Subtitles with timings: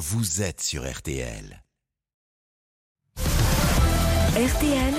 [0.00, 1.62] vous êtes sur RTL.
[3.18, 4.94] RTL,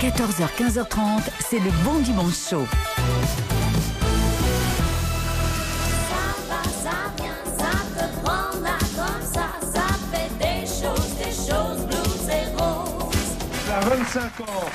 [0.00, 2.64] 14h, 15h30, c'est le bon dimanche chaud.
[6.08, 11.34] Ça va, ça vient, ça te prend là comme ça, ça fait des choses, des
[11.34, 13.32] choses blues et roses.
[13.68, 14.70] À 25 ans,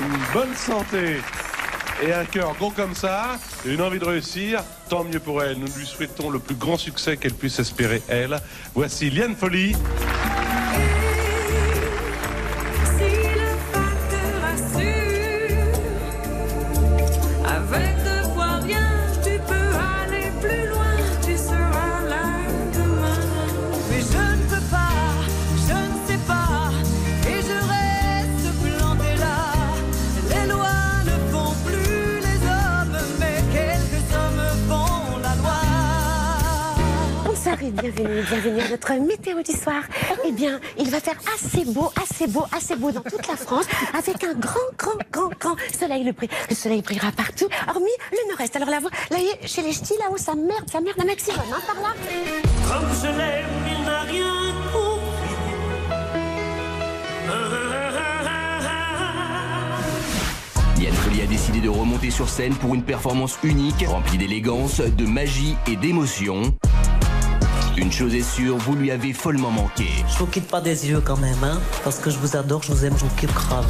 [0.00, 1.20] une bonne santé
[2.04, 5.58] et un cœur gros comme ça, une envie de réussir, tant mieux pour elle.
[5.58, 8.40] Nous lui souhaitons le plus grand succès qu'elle puisse espérer, elle.
[8.74, 9.74] Voici Liane Folly.
[37.64, 39.82] Et bienvenue, bienvenue à notre météo du soir.
[40.26, 43.64] Eh bien, il va faire assez beau, assez beau, assez beau dans toute la France,
[43.96, 46.04] avec un grand, grand, grand, grand soleil.
[46.04, 46.12] Le,
[46.50, 48.54] le soleil brillera partout, hormis le nord-est.
[48.56, 49.16] Alors là, vous, là,
[49.46, 51.94] chez les ch'tis, là-haut, ça merde, ça merde un maximum, hein, par là.
[52.68, 54.44] Comme je l'aime, il n'a rien
[61.04, 65.54] Folly a décidé de remonter sur scène pour une performance unique, remplie d'élégance, de magie
[65.66, 66.54] et d'émotion.
[67.76, 69.88] Une chose est sûre, vous lui avez follement manqué.
[70.12, 72.72] Je vous quitte pas des yeux quand même, hein, parce que je vous adore, je
[72.72, 73.66] vous aime, je vous kiffe grave.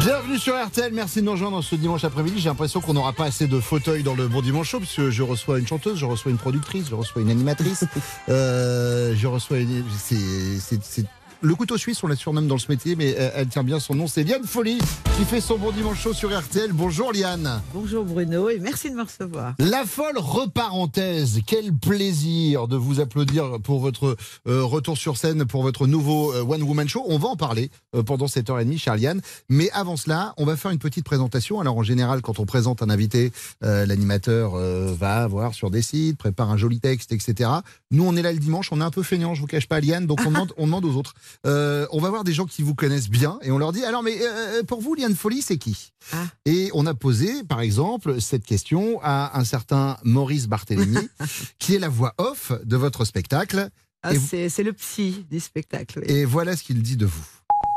[0.00, 2.40] Bienvenue sur RTL, merci de nous rejoindre ce dimanche après-midi.
[2.40, 5.22] J'ai l'impression qu'on n'aura pas assez de fauteuils dans le Bon Dimanche Show, puisque je
[5.22, 7.84] reçois une chanteuse, je reçois une productrice, je reçois une animatrice,
[8.30, 9.84] euh, je reçois une...
[9.98, 11.06] c'est- c'est- c'est-
[11.44, 13.96] Le couteau suisse, on la surnomme dans ce métier, mais elle, elle tient bien son
[13.96, 14.06] nom.
[14.06, 14.78] C'est Liane Folly
[15.18, 16.72] qui fait son Bon Dimanche Show sur RTL.
[16.72, 17.60] Bonjour Liane.
[17.74, 19.54] Bonjour Bruno et merci de me recevoir.
[19.58, 25.62] La folle reparenthèse, quel plaisir de vous applaudir pour votre euh, retour sur scène, pour
[25.62, 27.04] votre nouveau euh, One Woman Show.
[27.08, 29.20] On va en parler euh, pendant cette heure et demie, Charliane.
[29.48, 31.60] Mais avant cela, on va faire une petite présentation.
[31.60, 33.32] Alors en général, quand on présente un invité,
[33.64, 37.50] euh, l'animateur euh, va voir sur des sites, prépare un joli texte, etc.
[37.90, 39.80] Nous, on est là le dimanche, on est un peu feignant, je vous cache pas,
[39.80, 41.14] Liane, donc on demande, on demande aux autres.
[41.46, 44.02] Euh, on va voir des gens qui vous connaissent bien et on leur dit alors,
[44.02, 45.92] mais euh, pour vous, Liane Folly, c'est qui?
[46.12, 46.24] Ah.
[46.44, 50.98] Et on a posé, par exemple, cette question à un certain Maurice Barthélémy,
[51.58, 53.68] qui est la voix off de votre spectacle.
[54.02, 56.00] Ah, vous- c'est le psy du spectacle.
[56.00, 56.12] oui.
[56.12, 57.24] Et voilà ce qu'il dit de vous.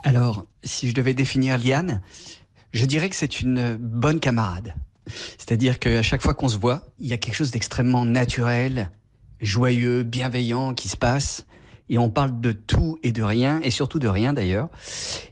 [0.04, 2.02] Alors, si je devais définir Liane,
[2.74, 4.74] je dirais que c'est une bonne camarade.
[5.38, 8.90] C'est-à-dire qu'à chaque fois qu'on se voit, il y a quelque chose d'extrêmement naturel,
[9.40, 11.46] joyeux, bienveillant qui se passe.
[11.90, 14.69] Et on parle de tout et de rien, et surtout de rien d'ailleurs.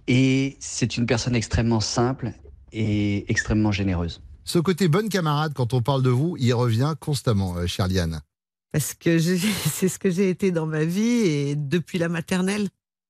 [0.08, 2.34] Et c'est une personne extrêmement simple
[2.72, 4.22] et extrêmement généreuse.
[4.44, 8.22] Ce côté bonne camarade, quand on parle de vous, il revient constamment, euh, chère Liane.
[8.72, 9.18] Parce que
[9.72, 12.68] c'est ce que j'ai été dans ma vie et depuis la maternelle.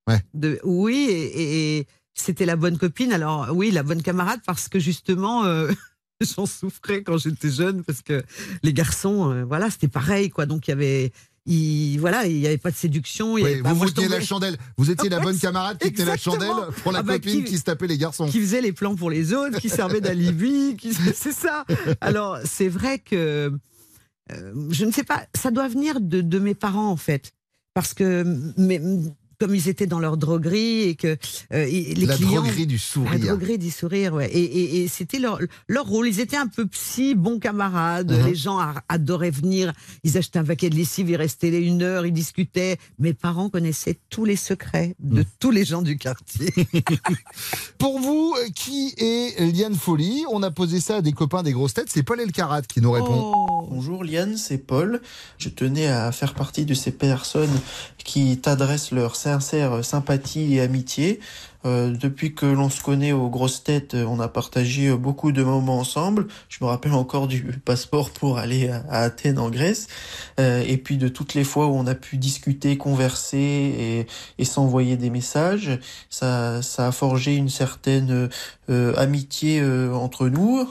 [0.08, 0.22] Ouais.
[0.34, 3.14] De, oui, et, et c'était la bonne copine.
[3.14, 5.72] Alors oui, la bonne camarade parce que justement, euh,
[6.22, 8.24] j'en souffrais quand j'étais jeune parce que
[8.62, 10.46] les garçons, euh, voilà, c'était pareil quoi.
[10.46, 11.12] Donc il y avait,
[11.46, 13.38] il, voilà, il y avait pas de séduction.
[13.38, 14.58] il Oui, avait pas- vous moi, vous je teniez la chandelle.
[14.78, 16.50] Vous étiez la bonne camarade qui tenait la chandelle
[16.84, 18.28] pour la Ah bah, copine qui- qui se tapait les garçons.
[18.28, 21.66] qui faisait les plans pour les autres, qui servait d'alibi, qui c'est ça.
[22.02, 23.52] Alors c'est vrai que
[24.32, 27.34] euh, je ne sais pas, ça doit venir de, de mes parents en fait,
[27.74, 28.24] parce que
[28.58, 28.82] mais,
[29.44, 31.18] comme ils étaient dans leur droguerie et que
[31.54, 33.20] euh, et les la clients droguerie du la sourire.
[33.20, 34.30] droguerie du sourire, ouais.
[34.32, 36.08] Et, et- et c'était leur, leur rôle.
[36.08, 38.12] Ils étaient un peu psy, bons camarades.
[38.14, 38.26] Mhm.
[38.28, 39.74] Les gens a- adoraient venir.
[40.06, 42.78] Ils achetaient un paquet de lessive, ils restaient une heure, ils discutaient.
[43.00, 45.26] Mes parents connaissaient tous les secrets de Mhm.
[45.40, 46.54] tous les gens du quartier.
[47.78, 50.24] Pour vous, qui est Liane Folly?
[50.32, 51.90] On a posé ça à des copains des grosses têtes.
[51.90, 53.32] C'est Paul Elkarat qui nous répond.
[53.36, 53.68] Oh.
[53.70, 55.02] Bonjour Liane, c'est Paul.
[55.38, 57.60] Je tenais à faire partie de ces personnes
[57.98, 61.20] qui t'adressent leur sincère sympathie et amitié.
[61.66, 65.80] Euh, depuis que l'on se connaît aux grosses têtes, on a partagé beaucoup de moments
[65.80, 66.28] ensemble.
[66.50, 69.88] Je me rappelle encore du passeport pour aller à, Athènes en Grèce.
[70.40, 74.06] Euh, et puis de toutes les fois où on a pu discuter, converser
[74.38, 75.80] et, s'envoyer des messages.
[76.10, 78.30] Ça, ça a forgé une certaine
[78.70, 80.68] euh, amitié euh, entre nous.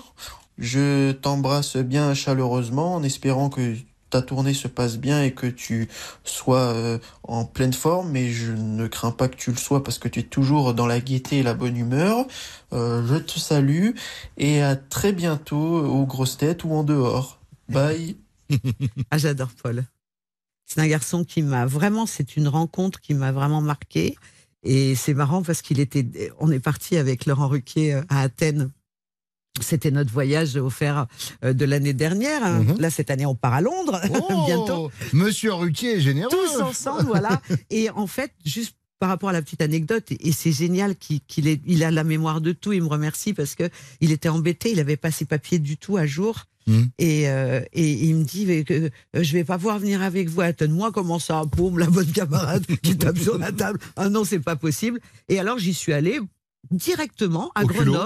[0.58, 3.74] Je t'embrasse bien chaleureusement en espérant que
[4.12, 5.88] ta tournée se passe bien et que tu
[6.22, 9.98] sois euh, en pleine forme, mais je ne crains pas que tu le sois parce
[9.98, 12.26] que tu es toujours dans la gaieté et la bonne humeur.
[12.74, 13.92] Euh, je te salue
[14.36, 17.40] et à très bientôt aux grosses têtes ou en dehors.
[17.68, 18.16] Bye.
[19.10, 19.82] Ah, j'adore Paul.
[20.66, 24.14] C'est un garçon qui m'a vraiment, c'est une rencontre qui m'a vraiment marqué.
[24.62, 28.70] Et c'est marrant parce qu'il était, on est parti avec Laurent Ruquier euh, à Athènes
[29.60, 31.06] C'était notre voyage offert
[31.44, 32.42] euh, de l'année dernière.
[32.46, 32.78] Mhm.
[32.78, 34.00] Là, cette année, on part à Londres
[34.30, 34.90] Oh, bientôt.
[35.12, 36.30] Monsieur Ruquier est généreux.
[36.30, 37.40] Tous ensemble, voilà.
[37.70, 41.20] Et en fait, juste par rapport à la petite anecdote, et c'est génial qu'il
[41.66, 42.72] il a la mémoire de tout.
[42.72, 43.68] Il me remercie parce que
[44.00, 44.70] il était embêté.
[44.70, 46.44] Il n'avait pas ses papiers du tout à jour.
[46.68, 46.90] Mhm.
[46.98, 48.84] Et, euh, et il me dit que,
[49.16, 50.40] euh, je vais pas pouvoir venir avec vous.
[50.40, 53.80] Attends-moi, comment ça Boum, la bonne camarade qui tape sur la table.
[53.96, 55.00] Ah non, c'est pas possible.
[55.28, 56.20] Et alors j'y suis allée
[56.70, 57.98] directement à Au culot.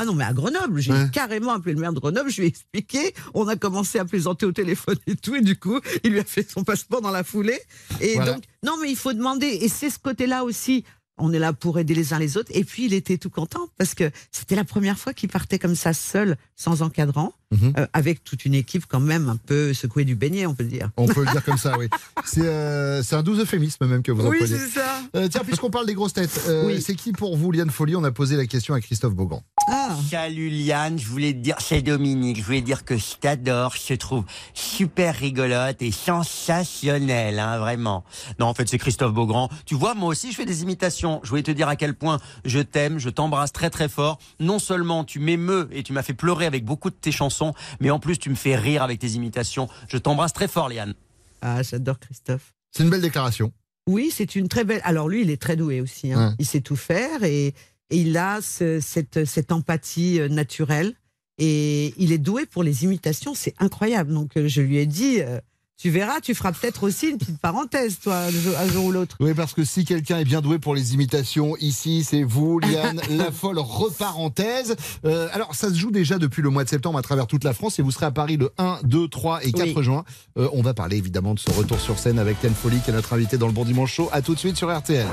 [0.00, 1.08] Ah non, mais à Grenoble, j'ai Ouais.
[1.12, 4.46] carrément appelé le maire de Grenoble, je lui ai expliqué, on a commencé à plaisanter
[4.46, 7.24] au téléphone et tout, et du coup, il lui a fait son passeport dans la
[7.24, 7.58] foulée.
[8.00, 8.34] Et Voilà.
[8.34, 10.84] donc, non, mais il faut demander, et c'est ce côté-là aussi,
[11.20, 13.68] on est là pour aider les uns les autres, et puis il était tout content,
[13.76, 17.72] parce que c'était la première fois qu'il partait comme ça, seul, sans encadrant, Mhm.
[17.78, 20.90] euh, avec toute une équipe quand même un peu secouée du beignet, on peut dire.
[20.98, 21.88] On peut le dire comme ça, oui.
[22.26, 24.58] C'est euh, un doux euphémisme même que vous Oui, employez.
[24.58, 25.00] c'est ça.
[25.16, 26.82] Euh, tiens, puisqu'on parle des grosses têtes, euh, Oui.
[26.82, 27.96] c'est qui pour vous, Liane Folly?
[27.96, 29.42] On a posé la question à Christophe Beaugrand.
[29.70, 33.74] Ah, Salut Liane, je voulais te dire, c'est Dominique, je voulais dire que je t'adore,
[33.76, 34.24] je te trouve
[34.54, 38.02] super rigolote et sensationnelle, hein, vraiment.
[38.38, 39.50] Non, en fait, c'est Christophe Beaugrand.
[39.66, 41.20] Tu vois, moi aussi, je fais des imitations.
[41.22, 44.18] Je voulais te dire à quel point je t'aime, je t'embrasse très très fort.
[44.40, 47.90] Non seulement tu m'émeus et tu m'as fait pleurer avec beaucoup de tes chansons, mais
[47.90, 49.68] en plus tu me fais rire avec tes imitations.
[49.88, 50.94] Je t'embrasse très fort, Liane.
[51.42, 52.54] ah j'adore Christophe.
[52.72, 53.52] C'est une belle déclaration.
[53.86, 54.82] Oui, c'est une très belle.
[54.84, 56.12] Alors lui, il est très doué aussi.
[56.12, 56.28] hein.
[56.30, 56.34] Ouais.
[56.38, 57.54] Il sait tout faire et,
[57.90, 60.94] et il a ce- cette, cette empathie euh, naturelle.
[61.38, 64.12] Et il est doué pour les imitations, c'est incroyable.
[64.12, 65.38] Donc euh, je lui ai dit, euh,
[65.80, 69.16] tu verras, tu feras peut-être aussi une petite parenthèse, toi, un jour, ou l'autre.
[69.20, 73.00] Oui, parce que si quelqu'un est bien doué pour les imitations, ici, c'est vous, Liane,
[73.10, 74.74] la folle reparenthèse.
[75.04, 77.52] Euh, alors, ça se joue déjà depuis le mois de septembre à travers toute la
[77.52, 79.84] France et vous serez à Paris le 1, 2, 3 et 4 Oui.
[79.84, 80.04] juin.
[80.38, 82.94] Euh, on va parler évidemment de ce retour sur scène avec Liane Folly, qui est
[82.94, 84.08] notre invité dans le Bon Dimanche Show.
[84.10, 85.06] À tout de suite sur RTL.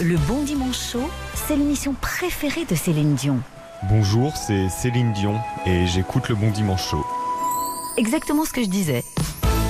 [0.00, 3.38] Le Bon Dimanche Show, c'est l'émission préférée de Céline Dion.
[3.84, 7.04] Bonjour, c'est Céline Dion et j'écoute le Bon Dimanche Show.
[7.96, 9.04] Exactement ce que je disais.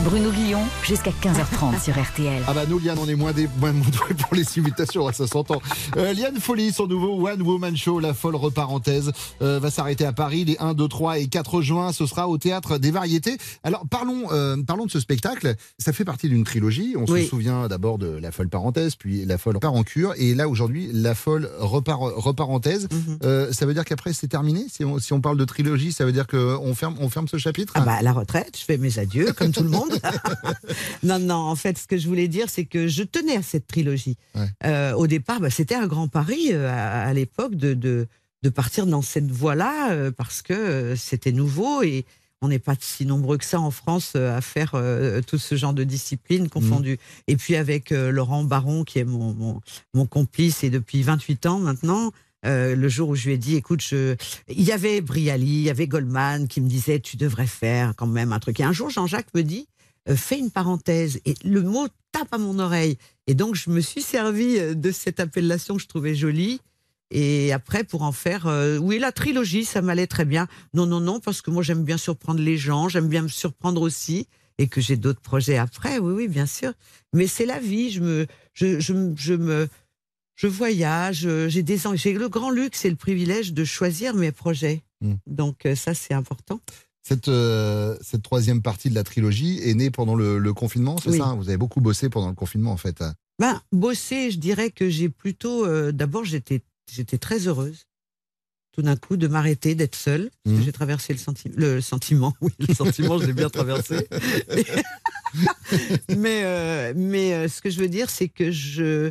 [0.04, 2.42] Bruno Guillon, jusqu'à 15h30 sur RTL.
[2.46, 5.62] Ah bah nous, Liane, on est moins, des, moins doués pour les imitations, ça s'entend.
[5.96, 10.12] Euh, Liane Folly, son nouveau One Woman Show, la folle reparenthèse, euh, va s'arrêter à
[10.12, 11.92] Paris les 1, 2, 3 et 4 juin.
[11.92, 13.38] Ce sera au Théâtre des Variétés.
[13.62, 15.54] Alors parlons, euh, parlons de ce spectacle.
[15.78, 16.94] Ça fait partie d'une trilogie.
[16.98, 17.22] On Oui.
[17.24, 20.12] se souvient d'abord de La folle parenthèse, puis La folle part en cure.
[20.18, 22.88] Et là, aujourd'hui, La folle repar reparenthèse.
[22.92, 23.18] Mhm.
[23.24, 24.66] Euh, ça veut dire qu'après, c'est terminé?
[24.70, 27.38] Si on, si on parle de trilogie, ça veut dire qu'on ferme, on ferme ce
[27.38, 27.72] chapitre?
[27.76, 29.92] Ah bah à la retraite, je fais mes adieux comme tout le monde.
[31.02, 33.66] non, non, en fait, ce que je voulais dire, c'est que je tenais à cette
[33.66, 34.16] trilogie.
[34.34, 34.46] Ouais.
[34.64, 38.06] Euh, au départ, bah, c'était un grand pari euh, à, à l'époque de, de,
[38.42, 42.04] de partir dans cette voie-là euh, parce que c'était nouveau et
[42.40, 44.72] on n'est pas si nombreux que ça en France à faire
[45.26, 46.98] tout ce genre de disciplines confondues.
[47.26, 49.60] Et puis avec Laurent Baron, qui est mon, mon,
[49.94, 52.12] mon complice et depuis 28 ans maintenant,
[52.44, 54.16] euh, le jour où je lui ai dit, écoute, je...
[54.48, 58.06] il y avait Brialy, il y avait Goldman qui me disait, tu devrais faire quand
[58.06, 58.60] même un truc.
[58.60, 59.66] Et un jour, Jean-Jacques me dit,
[60.08, 61.20] euh, fais une parenthèse.
[61.24, 62.98] Et le mot tape à mon oreille.
[63.26, 66.60] Et donc, je me suis servi euh, de cette appellation que je trouvais jolie.
[67.10, 70.48] Et après, pour en faire, euh, oui, la trilogie, ça m'allait très bien.
[70.72, 73.82] Non, non, non, parce que moi, j'aime bien surprendre les gens, j'aime bien me surprendre
[73.82, 74.26] aussi,
[74.58, 76.72] et que j'ai d'autres projets après, oui, oui, bien sûr.
[77.12, 79.68] Mais c'est la vie, je me, je, je, je me,
[80.34, 84.82] je voyage, j'ai des, j'ai le grand luxe et le privilège de choisir mes projets.
[85.00, 85.14] Mm.
[85.26, 86.60] Donc ça, c'est important.
[87.06, 91.10] Cette, euh, cette troisième partie de la trilogie est née pendant le, le confinement, c'est
[91.10, 91.18] Oui.
[91.18, 91.34] ça hein?
[91.36, 93.04] Vous avez beaucoup bossé pendant le confinement, en fait.
[93.38, 95.66] Ben, bosser, je dirais que j'ai plutôt.
[95.66, 97.84] euh, D'abord, j'étais, j'étais très heureuse,
[98.72, 100.30] tout d'un coup, de m'arrêter, d'être seule.
[100.46, 100.62] Mhm.
[100.64, 102.32] J'ai traversé le, senti- le sentiment.
[102.40, 104.08] Oui, le sentiment, je l'ai bien traversé.
[106.16, 109.10] mais euh, mais ce que je veux dire, c'est que je,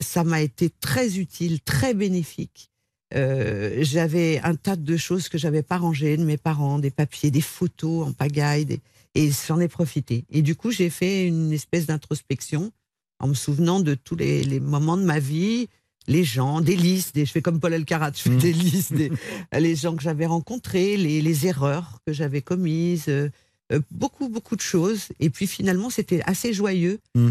[0.00, 2.70] ça m'a été très utile, très bénéfique.
[3.14, 7.30] Euh, j'avais un tas de choses que j'avais pas rangées de mes parents, des papiers,
[7.30, 8.80] des photos en pagaille, des-
[9.14, 10.24] et j'en ai profité.
[10.30, 12.72] Et du coup, j'ai fait une espèce d'introspection
[13.20, 15.68] en me souvenant de tous les, les moments de ma vie,
[16.08, 19.12] les gens, des listes, des, je fais comme Paul Elkarat, je fais des listes, des,
[19.58, 23.28] les gens que j'avais rencontrés, les, les erreurs que j'avais commises, euh,
[23.72, 25.08] euh, beaucoup, beaucoup de choses.
[25.20, 26.98] Et puis finalement, c'était assez joyeux.
[27.14, 27.30] Mm.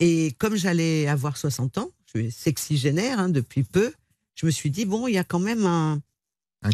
[0.00, 3.92] Et comme j'allais avoir 60 ans, je suis sexygénaire hein, depuis peu,
[4.34, 6.00] je me suis dit, bon, il y a quand même un...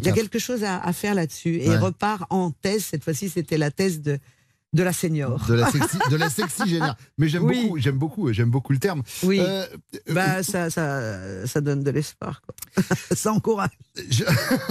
[0.01, 1.61] Il y a quelque chose à, à faire là-dessus.
[1.61, 1.79] Et Ouais.
[1.79, 4.19] repart en thèse, cette fois-ci, c'était la thèse de,
[4.73, 5.47] De la senior.
[5.49, 6.79] De la sexy, de la sexy.
[7.19, 7.63] Mais j'aime Oui.
[7.63, 9.03] beaucoup, j'aime beaucoup, j'aime beaucoup le terme.
[9.23, 9.39] Oui.
[9.41, 9.65] Euh,
[10.11, 12.43] bah, ça, ça, ça donne de l'espoir.
[13.15, 13.71] ça encourage.
[14.11, 14.25] Je-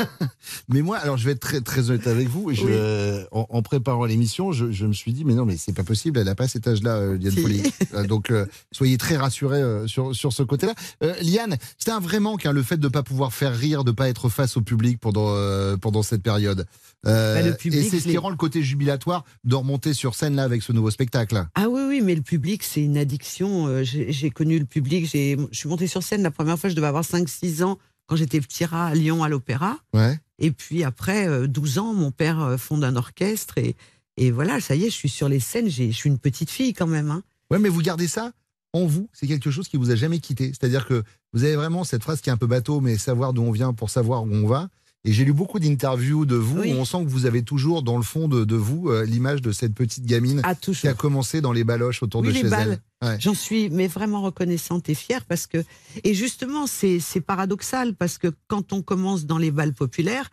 [0.70, 2.54] mais moi, alors je vais être très, très honnête avec vous.
[2.54, 2.72] Je, Oui.
[2.72, 5.84] euh, en, en préparant l'émission, je, je me suis dit, mais non, mais c'est pas
[5.84, 7.74] possible, elle n'a pas cet âge-là, euh, Liane Si.
[7.94, 10.74] Euh, Donc, euh, soyez très rassurés euh, sur, sur ce côté-là.
[11.04, 13.84] Euh, Liane, c'était un vrai manque, hein, le fait de ne pas pouvoir faire rire,
[13.84, 16.66] de ne pas être face au public pendant, euh, pendant cette période.
[17.08, 20.16] Euh, Bah, le public, et c'est ce qui rend le côté jubilatoire de remonter sur
[20.16, 21.46] scène là avec ce nouveau spectacle.
[21.56, 23.68] Ah oui, oui, mais le public, c'est une addiction.
[23.68, 25.06] Euh, J'ai connu le public.
[25.12, 27.78] j'ai- Je suis montée sur scène la première fois, je devais avoir 5-6 ans
[28.08, 29.78] quand j'étais petit rat à Lyon à l'Opéra.
[29.94, 30.20] Ouais.
[30.40, 33.58] Et puis après, euh, 12 ans, mon père euh, fonde un orchestre.
[33.58, 33.76] Et,
[34.18, 35.70] et voilà, ça y est, je suis sur les scènes.
[35.70, 37.10] j'ai- Je suis une petite fille quand même.
[37.12, 37.24] hein.
[37.52, 38.32] Ouais, mais vous gardez ça
[38.74, 40.48] en vous, c'est quelque chose qui vous a jamais quitté.
[40.50, 43.42] C'est-à-dire que vous avez vraiment cette phrase qui est un peu bateau, mais savoir d'où
[43.44, 44.68] on vient pour savoir où on va.
[45.08, 46.74] Et j'ai lu beaucoup d'interviews de vous Oui.
[46.74, 49.42] où on sent que vous avez toujours dans le fond de, de vous euh, l'image
[49.42, 50.42] de cette petite gamine
[50.74, 52.80] qui a commencé dans les baloches autour Ah, Oui, de les chez balles.
[53.02, 53.08] elle.
[53.10, 53.18] Ouais.
[53.20, 55.64] J'en suis mais vraiment reconnaissante et fière parce que
[56.04, 60.30] et justement c'est paradoxal parce que quand on commence dans les balles populaires,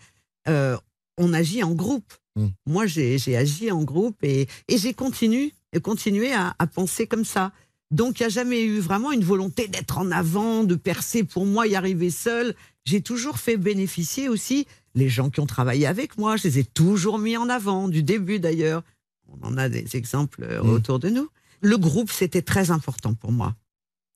[0.49, 0.77] euh,
[1.19, 2.13] on agit en groupe.
[2.37, 2.47] Mm.
[2.67, 7.53] Moi j'ai agi en groupe et et j'ai continué à, à penser comme ça.
[7.91, 11.45] Donc il n'y a jamais eu vraiment une volonté d'être en avant, de percer pour
[11.45, 12.55] moi, y arriver seul.
[12.85, 16.37] J'ai toujours fait bénéficier aussi les gens qui ont travaillé avec moi.
[16.37, 18.83] Je les ai toujours mis en avant, du début d'ailleurs.
[19.29, 20.71] On en a des exemples euh, Mm.
[20.71, 21.29] autour de nous.
[21.61, 23.55] Le groupe, c'était très important pour moi.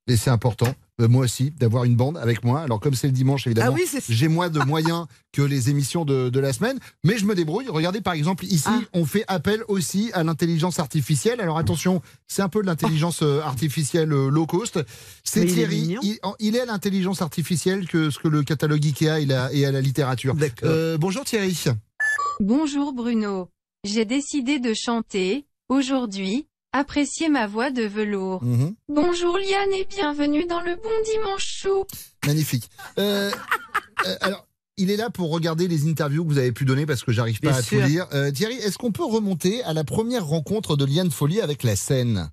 [0.08, 2.60] Et c'est important, euh, moi aussi, d'avoir une bande avec moi.
[2.60, 6.04] Alors comme c'est le dimanche, évidemment, Ah oui, j'ai moins de moyens que les émissions
[6.04, 7.66] de, de la semaine, mais je me débrouille.
[7.68, 8.80] Regardez par exemple ici, Ah.
[8.92, 11.40] on fait appel aussi à l'intelligence artificielle.
[11.40, 14.78] Alors attention, c'est un peu de l'intelligence euh, artificielle euh, low cost.
[15.24, 15.96] C'est il est Thierry,
[16.38, 19.72] il, est à l'intelligence artificielle que ce que le catalogue Ikea il a, et à
[19.72, 20.36] la littérature.
[20.62, 21.64] Euh, bonjour Thierry.
[22.38, 23.48] Bonjour Bruno.
[23.82, 26.46] J'ai décidé de chanter, aujourd'hui,
[26.76, 28.42] apprécier ma voix de velours.
[28.44, 28.74] Mhm.
[28.88, 31.86] Bonjour Liane et bienvenue dans le bon dimanche chaud.
[32.26, 32.68] Magnifique.
[32.98, 33.30] Euh,
[34.06, 37.02] euh, alors, il est là pour regarder les interviews que vous avez pu donner parce
[37.02, 37.80] que j'arrive pas Bien à sûr.
[37.82, 38.06] tout lire.
[38.12, 41.76] Euh, Thierry, est-ce qu'on peut remonter à la première rencontre de Liane Folly avec la
[41.76, 42.30] scène?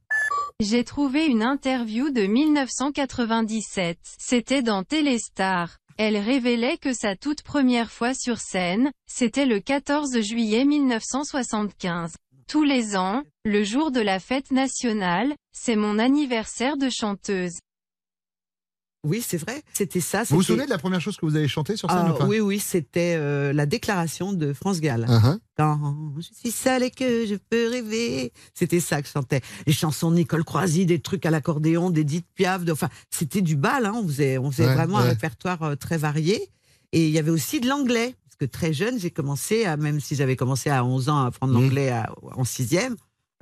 [0.59, 3.97] J'ai trouvé une interview de 1997.
[4.19, 5.77] C'était dans Téléstar.
[5.97, 12.13] Elle révélait que sa toute première fois sur scène, c'était le 14 juillet 1975.
[12.47, 17.57] Tous les ans, le jour de la fête nationale, c'est mon anniversaire de chanteuse.
[19.05, 19.61] Oui, c'est vrai.
[19.73, 20.23] C'était ça.
[20.23, 22.17] Vous vous souvenez de la première chose que vous avez chanté sur scène Ah, ou
[22.17, 22.25] pas?
[22.25, 25.05] Oui, oui, c'était euh, la déclaration de France Gall.
[25.09, 25.39] Uh-huh.
[25.57, 28.31] Quand je suis seule et que je peux rêver.
[28.53, 29.41] C'était ça que je chantais.
[29.67, 32.63] Les chansons de Nicole Croisy, des trucs à l'accordéon, d'Edith Piaf.
[32.63, 33.85] de- Enfin, c'était du bal.
[33.85, 33.93] Hein.
[33.93, 36.49] On faisait, on faisait Ouais, vraiment un répertoire euh, très varié.
[36.93, 38.15] Et il y avait aussi de l'anglais.
[38.37, 41.27] Parce que très jeune, j'ai commencé, à, même si j'avais commencé à 11 ans à
[41.27, 41.61] apprendre Mmh.
[41.61, 41.93] l'anglais
[42.35, 42.95] en sixième,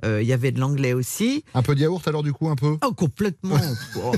[0.04, 1.44] euh, il y avait de l'anglais aussi.
[1.54, 2.76] Un peu de yaourt alors du coup, un peu?
[2.84, 3.56] Oh, complètement.
[3.96, 4.12] Oh,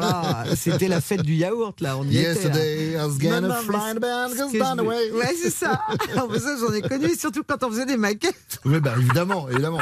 [0.00, 1.96] là, c'était la fête du yaourt, là.
[1.96, 2.92] On y Yesterday, était.
[2.94, 5.12] I was gonna fly band je.
[5.14, 5.80] Ouais, c'est ça.
[6.16, 8.58] J'en ai connu, surtout quand on faisait des maquettes.
[8.64, 9.80] Oui, bah évidemment, évidemment.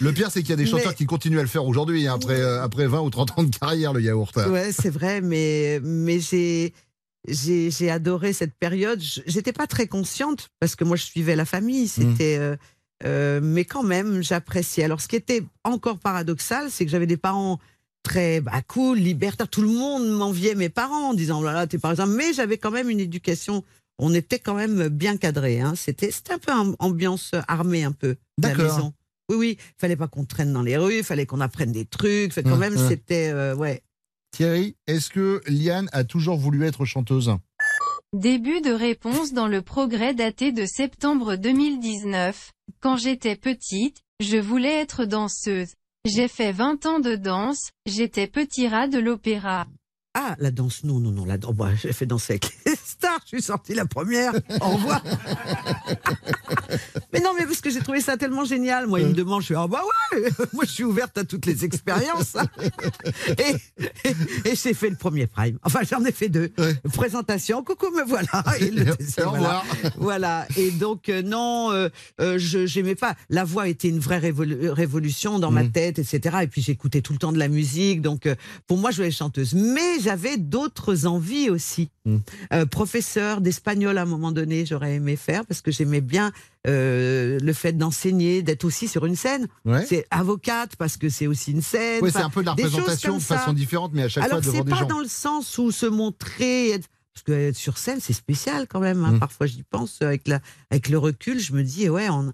[0.00, 2.06] Le pire, c'est qu'il y a des Mais- chanteurs qui continuent à le faire aujourd'hui,
[2.06, 4.36] hein, après, euh, après 20 ou 30 ans de carrière, le yaourt.
[4.36, 6.74] Ouais, c'est vrai, mais, mais j'ai,
[7.28, 9.00] j'ai, adoré cette période.
[9.00, 11.88] Je- J'étais pas très consciente parce que moi, je suivais la famille.
[11.88, 12.56] C'était, euh,
[13.04, 14.84] euh, mais quand même, j'appréciais.
[14.84, 17.58] Alors, ce qui était encore paradoxal, c'est que j'avais des parents
[18.02, 19.48] très bah, cool, libertaires.
[19.48, 22.12] Tout le monde m'enviait mes parents en disant, oh là là, t'es par exemple.
[22.12, 23.64] Mais j'avais quand même une éducation.
[23.98, 25.60] On était quand même bien cadrés.
[25.60, 25.74] Hein.
[25.76, 28.16] C'était, c'était un peu une ambiance armée, un peu.
[28.42, 28.92] la D'accord.
[29.28, 29.58] Oui, oui.
[29.78, 31.02] Fallait pas qu'on traîne dans les rues.
[31.02, 32.32] Fallait qu'on apprenne des trucs.
[32.32, 33.82] Fait, quand même, c'était, euh, ouais.
[34.36, 37.34] Thierry, est-ce que Liane a toujours voulu être chanteuse?
[38.12, 42.52] Début de réponse dans le progrès daté de septembre 2019.
[42.80, 45.72] Quand j'étais petite, je voulais être danseuse.
[46.04, 49.68] J'ai fait 20 ans de danse, j'étais petit rat de l'opéra.
[50.12, 51.54] Ah, la danse, non, non, non, la danse.
[51.56, 54.34] Bah, j'ai fait danser avec les stars, je suis sortie la première.
[54.60, 55.02] Au revoir.
[57.16, 58.86] mais non, mais parce que j'ai trouvé ça tellement génial.
[58.86, 59.82] Moi, il me demande, je fais, ah bah
[60.12, 62.36] ouais, moi je suis ouverte à toutes les expériences.
[63.38, 63.56] et
[64.04, 64.14] et,
[64.50, 65.58] et j'ai fait le premier prime.
[65.62, 66.50] Enfin, j'en ai fait deux.
[66.92, 68.44] Présentation, coucou, me voilà.
[68.60, 70.46] Et le deuxième, au voilà.
[70.56, 71.88] Et donc, euh, non, euh,
[72.20, 73.14] euh, je j'aimais pas.
[73.30, 75.72] La voix était une vraie révolu- révolution dans ma Mm.
[75.72, 76.38] tête, etc.
[76.42, 78.00] Et puis, j'écoutais tout le temps de la musique.
[78.02, 78.34] Donc, euh,
[78.66, 79.54] pour moi, je voulais être chanteuse.
[79.54, 81.90] Mais j'avais d'autres envies aussi.
[82.04, 82.16] Mm.
[82.52, 86.32] Euh, professeur d'espagnol, à un moment donné, j'aurais aimé faire parce que j'aimais bien
[86.66, 89.46] euh, le fait d'enseigner, d'être aussi sur une scène.
[89.64, 89.84] Ouais.
[89.86, 92.00] C'est avocate parce que c'est aussi une scène.
[92.02, 94.52] Oui, c'est un peu de la représentation de façon différente, mais à chaque Alors fois
[94.52, 94.86] devant c'est des pas gens.
[94.86, 98.80] dans le sens où se montrer, être- parce que être sur scène c'est spécial quand
[98.80, 99.04] même.
[99.04, 99.12] hein.
[99.12, 99.18] Mm.
[99.20, 102.32] Parfois j'y pense avec la, avec le recul, je me dis ouais, on,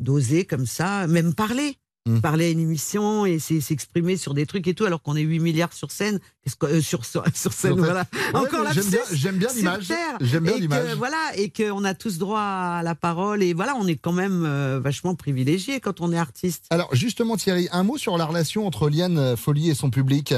[0.00, 1.76] d'oser comme ça, même parler.
[2.22, 5.22] Parler à une émission et c'est- s'exprimer sur des trucs et tout, alors qu'on est
[5.22, 6.20] 8 milliards sur scène,
[6.62, 8.04] euh, sur, sur, sur scène, En fait, voilà.
[8.34, 9.92] ouais, Encore la j'aime bien- j'aime bien l'image.
[10.20, 10.94] J'aime bien l'image.
[10.94, 14.44] Voilà, et qu'on a tous droit à la parole, et voilà, on est quand même
[14.46, 16.66] euh, vachement privilégié quand on est artiste.
[16.70, 20.32] Alors justement Thierry, un mot sur la relation entre Liane Folly et son public.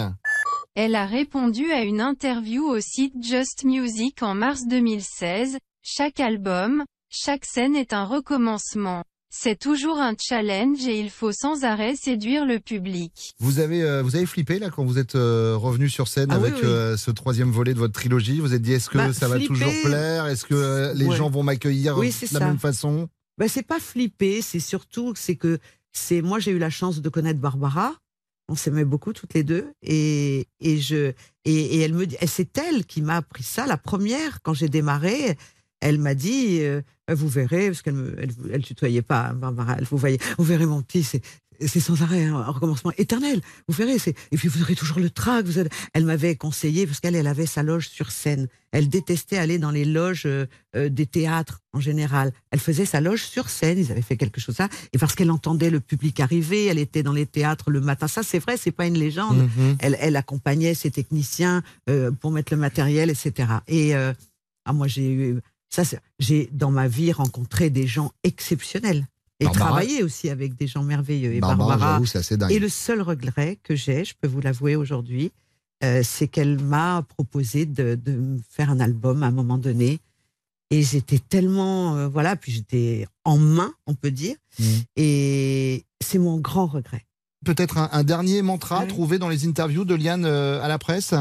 [0.75, 5.58] Elle a répondu à une interview au site Just Music en mars 2016.
[5.82, 9.02] Chaque album, chaque scène est un recommencement.
[9.30, 13.35] C'est toujours un challenge et il faut sans arrêt séduire le public.
[13.38, 16.37] Vous avez, euh, vous avez flippé là quand vous êtes euh, revenu sur scène Ah
[16.37, 16.61] avec oui.
[16.64, 18.40] euh, ce troisième volet de votre trilogie.
[18.40, 20.26] Vous êtes dit est-ce que Bah, ça va toujours plaire?
[20.26, 21.16] Est-ce que euh, les Ouais.
[21.16, 22.47] gens vont m'accueillir Oui, de c'est la ça.
[22.47, 23.08] même façon?
[23.37, 25.58] Ben, c'est pas flipper, c'est surtout c'est que
[25.92, 27.94] c'est moi j'ai eu la chance de connaître Barbara.
[28.49, 31.12] On s'aimait beaucoup toutes les deux et et je
[31.44, 34.54] et, et elle me dit et c'est elle qui m'a appris ça la première quand
[34.54, 35.37] j'ai démarré.
[35.80, 36.80] Elle m'a dit euh,
[37.14, 40.44] vous verrez parce qu'elle me elle, elle tutoyait pas hein, Barbara, elle vous voyez vous
[40.44, 41.22] verrez mon petit c'est
[41.66, 43.40] c'est sans arrêt hein, un recommencement éternel.
[43.66, 43.96] Vous verrez
[44.30, 45.44] et puis vous aurez toujours le trac.
[45.44, 48.46] Vous avez- Elle m'avait conseillé parce qu'elle elle avait sa loge sur scène.
[48.70, 50.46] Elle détestait aller dans les loges euh,
[50.76, 52.32] euh, des théâtres en général.
[52.52, 53.76] Elle faisait sa loge sur scène.
[53.76, 54.68] Ils avaient fait quelque chose ça.
[54.92, 58.06] Et parce qu'elle entendait le public arriver, elle était dans les théâtres le matin.
[58.06, 59.38] Ça, c'est vrai, c'est pas une légende.
[59.38, 59.76] Mhm.
[59.80, 63.48] Elle, elle accompagnait ses techniciens euh, pour mettre le matériel, etc.
[63.66, 64.12] Et euh,
[64.64, 65.84] ah, moi, j'ai eu ça.
[66.18, 69.06] J'ai dans ma vie rencontré des gens exceptionnels
[69.40, 71.34] et Barbara- travaillé aussi avec des gens merveilleux.
[71.34, 72.50] Et Barbara, assez dingue.
[72.50, 75.30] et le seul regret que j'ai, je peux vous l'avouer aujourd'hui,
[75.84, 77.98] euh, c'est qu'elle m'a proposé de,
[78.50, 80.00] faire un album à un moment donné.
[80.70, 84.37] Et j'étais tellement, euh, voilà, puis j'étais en main, on peut dire.
[84.58, 84.66] Mhm.
[84.96, 87.06] Et c'est mon grand regret.
[87.44, 91.14] Peut-être un, un dernier mantra trouvé dans les interviews de Liane euh, à la presse?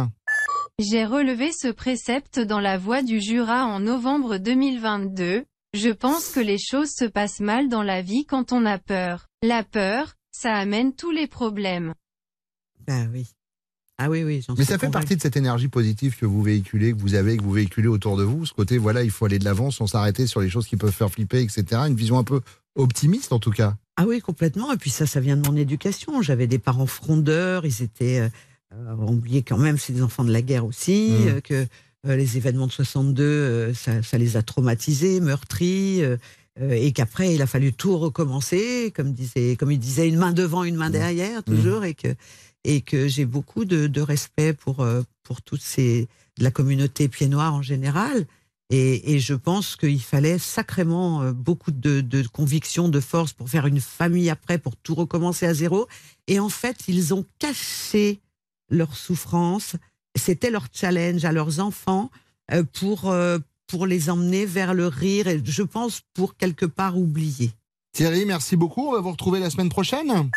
[0.80, 5.44] J'ai relevé ce précepte dans la voie du Jura en novembre 2022.
[5.74, 9.26] Je pense que les choses se passent mal dans la vie quand on a peur.
[9.42, 11.96] La peur, ça amène tous les problèmes.
[12.86, 13.26] Ben oui.
[13.98, 16.44] Ah oui, oui, j'en Mais suis ça fait partie de cette énergie positive que vous
[16.44, 18.46] véhiculez, que vous avez, que vous véhiculez autour de vous.
[18.46, 20.94] Ce côté, voilà, il faut aller de l'avant sans s'arrêter sur les choses qui peuvent
[20.94, 21.66] faire flipper, etc.
[21.88, 22.42] Une vision un peu
[22.76, 23.76] optimiste en tout cas.
[23.96, 24.72] Ah oui, complètement.
[24.72, 26.22] Et puis ça, ça vient de mon éducation.
[26.22, 27.66] J'avais des parents frondeurs.
[27.66, 28.30] Ils étaient, euh,
[28.72, 31.28] on oubliait quand même, c'est des enfants de la guerre aussi, Mmh.
[31.28, 31.66] euh, que
[32.06, 36.18] euh, les événements de 62, euh, ça, ça les a traumatisés, meurtris, euh,
[36.62, 40.32] euh, et qu'après il a fallu tout recommencer, comme disait, comme il disait, une main
[40.34, 42.14] devant, une main derrière, toujours, et que
[42.64, 46.08] et que j'ai beaucoup de, de respect pour euh, pour toutes ces
[46.40, 48.26] la communauté pied noir en général.
[48.70, 53.48] Et, et je pense qu'il fallait sacrément euh, beaucoup de, de conviction, de force pour
[53.50, 55.88] faire une famille après, pour tout recommencer à zéro.
[56.28, 58.20] Et en fait, ils ont caché
[58.70, 59.76] leur souffrance.
[60.16, 62.10] C'était leur challenge à leurs enfants
[62.52, 66.98] euh, pour, euh, pour les emmener vers le rire et je pense pour quelque part
[66.98, 67.52] oublier.
[67.94, 68.88] Thierry, merci beaucoup.
[68.88, 70.30] On va vous retrouver la semaine prochaine.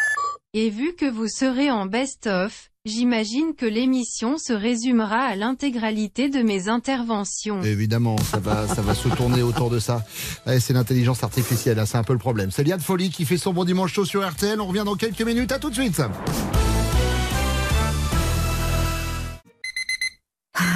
[0.53, 6.43] Et vu que vous serez en best-of, j'imagine que l'émission se résumera à l'intégralité de
[6.43, 7.63] mes interventions.
[7.63, 10.05] Évidemment, ça va, ça va se tourner autour de ça.
[10.47, 12.51] Ouais, c'est l'intelligence artificielle, hein, c'est un peu le problème.
[12.51, 14.61] C'est Liane Folie qui fait son bon dimanche chaud sur RTL.
[14.61, 15.53] On revient dans quelques minutes.
[15.53, 16.01] À tout de suite.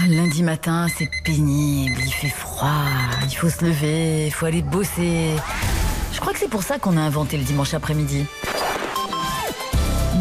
[0.09, 2.85] Lundi matin, c'est pénible, il fait froid,
[3.23, 5.37] il faut se lever, il faut aller bosser.
[6.13, 8.27] Je crois que c'est pour ça qu'on a inventé le dimanche après-midi.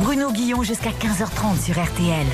[0.02, 2.28] Bruno Guillon jusqu'à 15h30 sur RTL.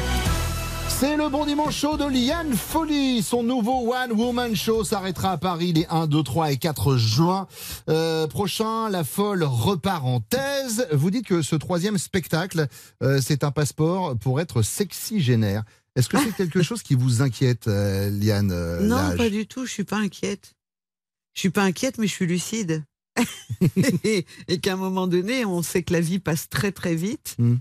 [0.99, 3.23] C'est le bon dimanche chaud de Liane Folie.
[3.23, 7.47] Son nouveau One Woman Show s'arrêtera à Paris les 1, 2, 3 et 4 juin.
[7.89, 10.03] Euh, prochain, la folle repart.
[10.91, 12.67] Vous dites que ce troisième spectacle,
[13.01, 15.63] euh, c'est un passeport pour être sexygénaire.
[15.99, 19.65] Est-ce que c'est quelque chose qui vous inquiète, euh, Liane euh, non, pas du tout.
[19.65, 20.55] Je suis pas inquiète.
[21.33, 22.83] Je suis pas inquiète, mais je suis lucide.
[24.03, 27.35] et et qu'à un moment donné, on sait que la vie passe très très vite.
[27.37, 27.55] Mm.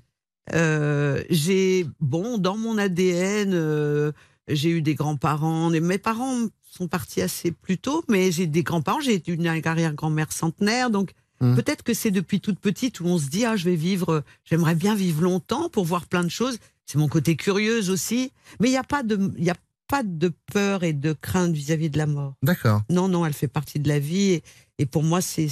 [0.55, 4.13] Euh, j'ai bon dans mon ADN,
[4.49, 5.71] j'ai eu des grands-parents.
[5.71, 9.01] Mes parents sont partis assez plus tôt, mais j'ai des grands-parents.
[9.01, 11.55] J'ai une arrière-grand-mère centenaire, donc Mm.
[11.55, 14.75] peut-être que c'est depuis toute petite où on se dit ah je vais vivre, j'aimerais
[14.75, 16.59] bien vivre longtemps pour voir plein de choses.
[16.91, 19.57] C'est mon côté curieuse aussi, mais il n'y a pas de il y a
[19.89, 22.35] pas de peur et de crainte vis-à-vis de la mort.
[22.43, 22.83] D'accord.
[22.91, 24.33] Non, non, elle fait partie de la vie.
[24.33, 24.43] Et,
[24.79, 25.49] et pour moi, c'est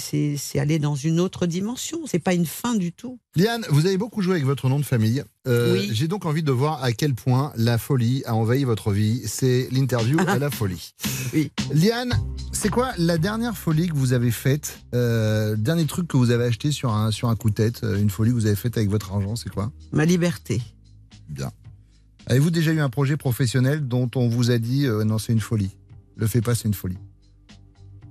[0.59, 2.01] aller dans une autre dimension.
[2.05, 3.17] C'est pas une fin du tout.
[3.35, 5.23] Liane, vous avez beaucoup joué avec votre nom de famille.
[5.47, 5.89] Euh, Oui.
[5.91, 9.23] J'ai donc envie de voir à quel point la folie a envahi votre vie.
[9.25, 10.91] C'est l'interview à la folie.
[11.33, 11.51] Oui.
[11.73, 12.13] Liane,
[12.53, 16.45] c'est quoi la dernière folie que vous avez faite euh, Dernier truc que vous avez
[16.45, 18.77] acheté sur un, sur un coup de tête euh, Une folie que vous avez faite
[18.77, 19.71] avec votre argent, c'est quoi?
[19.91, 20.61] Ma liberté.
[21.29, 21.51] Bien.
[22.27, 25.39] Avez-vous déjà eu un projet professionnel dont on vous a dit euh, non, c'est une
[25.39, 25.71] folie?
[26.15, 26.97] Le fais pas, c'est une folie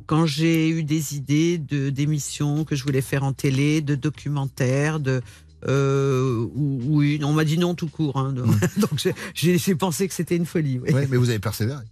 [0.08, 5.00] quand j'ai eu des idées de d'émissions que je voulais faire en télé, de documentaires,
[5.00, 5.20] de
[5.66, 8.16] euh, ou- oui, on m'a dit non tout court.
[8.16, 10.78] hein, donc donc j'ai- pensé que c'était une folie.
[10.78, 10.92] oui.
[10.92, 11.82] Ouais, mais vous avez persévéré.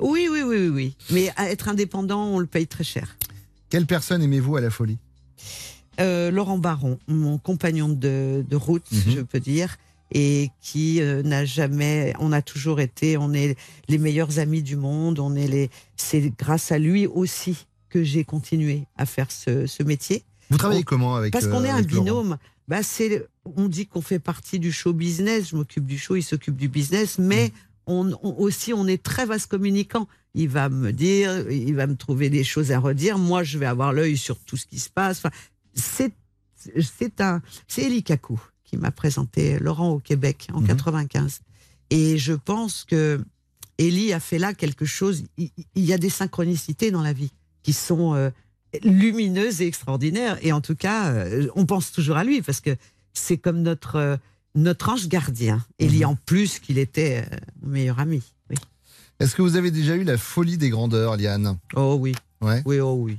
[0.00, 0.96] Oui, oui, oui, oui, oui.
[1.10, 3.18] Mais à être indépendant, on le paye très cher.
[3.68, 4.96] Quelle personne aimez-vous à la folie?
[6.00, 9.12] Euh, Laurent Baron, mon compagnon de, de route, Mhm.
[9.16, 9.76] je peux dire,
[10.14, 13.56] et qui euh, n'a jamais, on a toujours été, on est
[13.88, 18.24] les meilleurs amis du monde, on est les, c'est grâce à lui aussi que j'ai
[18.24, 20.22] continué à faire ce, ce métier.
[20.50, 22.38] Vous travaillez On- comment avec Parce euh, qu'on est un avec Laurent binôme.
[22.68, 25.48] Bah, c'est, on dit qu'on fait partie du show business.
[25.50, 27.52] Je m'occupe du show, il s'occupe du business, mais Mm.
[27.86, 30.06] on, on- aussi on est très vaste communicant.
[30.34, 33.18] Il va me dire, il va me trouver des choses à redire.
[33.18, 35.18] Moi, je vais avoir l'œil sur tout ce qui se passe.
[35.18, 35.30] Enfin,
[35.74, 36.12] c'est,
[36.80, 38.40] c'est un, c'est Eli Kakou
[38.72, 40.66] qui m'a présenté Laurent au Québec en Mhm.
[40.68, 41.40] 95.
[41.90, 43.20] Et je pense que
[43.76, 45.24] Eli a fait là quelque chose.
[45.36, 47.32] Il, il y a des synchronicités dans la vie
[47.62, 48.30] qui sont euh,
[48.82, 50.38] lumineuses et extraordinaires.
[50.40, 52.74] Et en tout cas, euh, on pense toujours à lui parce que
[53.12, 54.16] c'est comme notre euh,
[54.54, 55.62] notre ange gardien.
[55.78, 57.24] Eli en plus qu'il était
[57.60, 58.22] mon meilleur ami.
[58.50, 58.56] Oui.
[59.20, 61.58] Est-ce que vous avez déjà eu la folie des grandeurs, Liane?
[61.76, 62.14] Oh oui.
[62.40, 62.62] Ouais.
[62.64, 63.18] Oui, oh oui.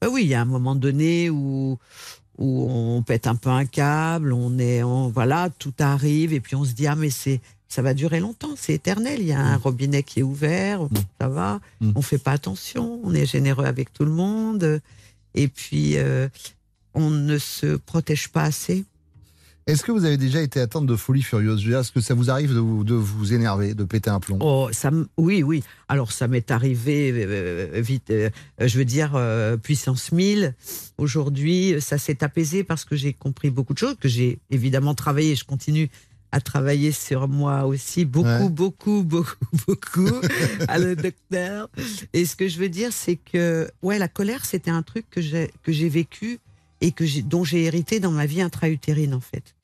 [0.00, 1.78] Ah oui, il y a un moment donné où
[2.42, 6.56] où on pète un peu un câble, on est, on, voilà, tout arrive et puis
[6.56, 9.20] on se dit ah mais c'est ça va durer longtemps, c'est éternel.
[9.20, 10.80] Il y a un robinet qui est ouvert,
[11.18, 11.58] ça va.
[11.80, 11.92] Mm.
[11.94, 14.80] On fait pas attention, on est généreux avec tout le monde
[15.34, 16.28] et puis euh,
[16.92, 18.84] on ne se protège pas assez.
[19.66, 22.52] Est-ce que vous avez déjà été atteinte de folie furieuse Est-ce que ça vous arrive
[22.52, 24.38] de vous, de vous énerver, de péter un plomb?
[24.40, 25.62] Oh, ça, oui, oui.
[25.88, 28.28] Alors, ça m'est arrivé euh, vite, euh,
[28.60, 30.54] je veux dire, euh, puissance 1000.
[30.98, 35.36] Aujourd'hui, ça s'est apaisé parce que j'ai compris beaucoup de choses, que j'ai évidemment travaillé,
[35.36, 35.90] je continue
[36.32, 38.48] à travailler sur moi aussi, beaucoup, Ouais.
[38.48, 39.36] beaucoup, beaucoup,
[39.68, 40.08] beaucoup,
[40.66, 41.68] à le docteur.
[42.14, 45.20] Et ce que je veux dire, c'est que, ouais, la colère, c'était un truc que
[45.20, 46.40] j'ai, que j'ai vécu
[46.82, 49.54] et que dont j'ai hérité dans ma vie intra-utérine, en fait.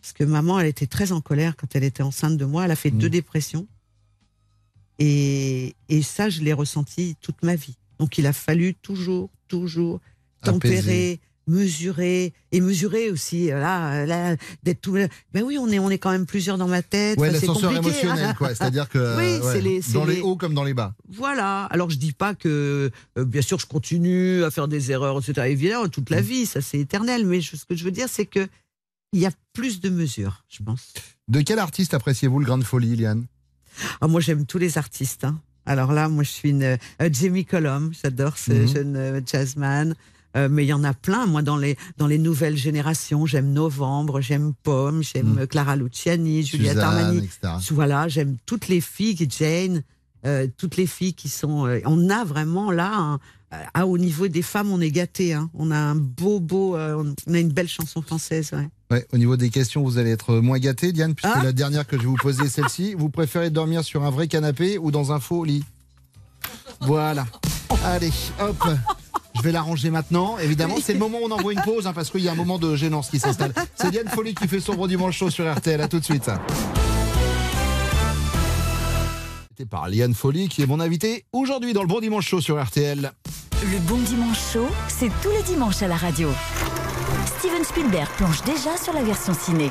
[0.00, 2.64] Parce que maman, elle était très en colère quand elle était enceinte de moi.
[2.64, 3.66] Elle a fait deux dépressions.
[4.98, 7.76] Et, et ça, je l'ai ressenti toute ma vie.
[7.98, 10.00] Donc, il a fallu toujours, toujours
[10.42, 11.20] tempérer, Apaiser.
[11.46, 13.50] Mesurer et mesurer aussi.
[13.50, 14.92] euh, Là, là d'être tout.
[15.32, 17.18] Ben oui, on est, on est quand même plusieurs dans ma tête.
[17.18, 18.00] Ouais, Enfin, l'ascenseur compliqué.
[18.06, 18.54] émotionnel, quoi.
[18.54, 20.94] C'est-à-dire que Oui, ouais, c'est les- dans les les- hauts comme dans les bas.
[21.08, 21.64] Voilà.
[21.66, 25.48] Alors je dis pas que, euh, bien sûr, je continue à faire des erreurs, etc.
[25.50, 26.14] Évidemment, toute Mm.
[26.14, 27.26] la vie, ça c'est éternel.
[27.26, 28.46] Mais je- ce que je veux dire, c'est que
[29.12, 30.92] il y a plus de mesures, je pense.
[31.28, 33.26] De quel artiste appréciez-vous le grain de folie, Liane?
[34.00, 35.24] Ah, moi, j'aime tous les artistes.
[35.24, 35.40] hein.
[35.66, 36.76] Alors là, moi, je suis une euh,
[37.10, 37.92] Jamie Cullum.
[38.02, 38.68] J'adore ce Mhm.
[38.74, 39.94] jeune euh, jazzman.
[40.36, 41.26] Euh, mais il y en a plein.
[41.26, 46.42] Moi, dans les dans les nouvelles générations, j'aime Novembre, j'aime Pomme, j'aime euh, Clara Luciani,
[46.42, 47.18] Juliette Armani.
[47.18, 47.54] etc.
[47.70, 49.82] Voilà, j'aime toutes les filles, qui- Jane,
[50.24, 51.66] euh, toutes les filles qui sont.
[51.66, 53.18] euh, on a vraiment là, un-
[53.74, 55.34] ah, au niveau des femmes, on est gâtés.
[55.34, 55.50] hein.
[55.52, 58.50] On a un beau, beau, euh, on a une belle chanson française.
[58.54, 58.68] Ouais.
[58.90, 61.86] Ouais, au niveau des questions, vous allez être moins gâté, Diane, puisque Ah la dernière
[61.86, 62.94] que je vais vous poser celle-ci.
[62.94, 65.64] Vous préférez dormir sur un vrai canapé ou dans un faux lit?
[66.80, 67.26] Voilà.
[67.84, 68.56] Allez, hop.
[69.34, 70.38] Je vais la ranger maintenant.
[70.38, 72.36] Évidemment, c'est le moment où on envoie une pause, hein, parce qu'il y a un
[72.36, 73.52] moment de gênance qui s'installe.
[73.74, 75.80] C'est Diane Folie qui fait son bon dimanche chaud sur RTL.
[75.80, 76.30] À tout de suite.
[79.50, 82.62] C'était par Liane Folie, qui est mon invité aujourd'hui dans le bon dimanche chaud sur
[82.62, 83.12] RTL.
[83.62, 86.28] Le Bon Dimanche Show, c'est tous les dimanches à la radio.
[87.38, 89.68] Steven Spielberg planche déjà sur la version ciné.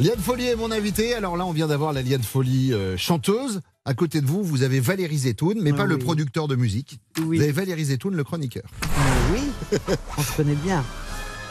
[0.00, 1.14] Liane Folie est mon invité.
[1.14, 3.60] Alors là, on vient d'avoir la Liane Folie euh, chanteuse.
[3.86, 6.98] À côté de vous, vous avez Valérie Zetoun, mais Ah pas le producteur de musique.
[7.16, 8.62] Vous avez Valérie Zetoun, le chroniqueur.
[8.82, 9.78] Mais oui,
[10.18, 10.82] on se connaît bien.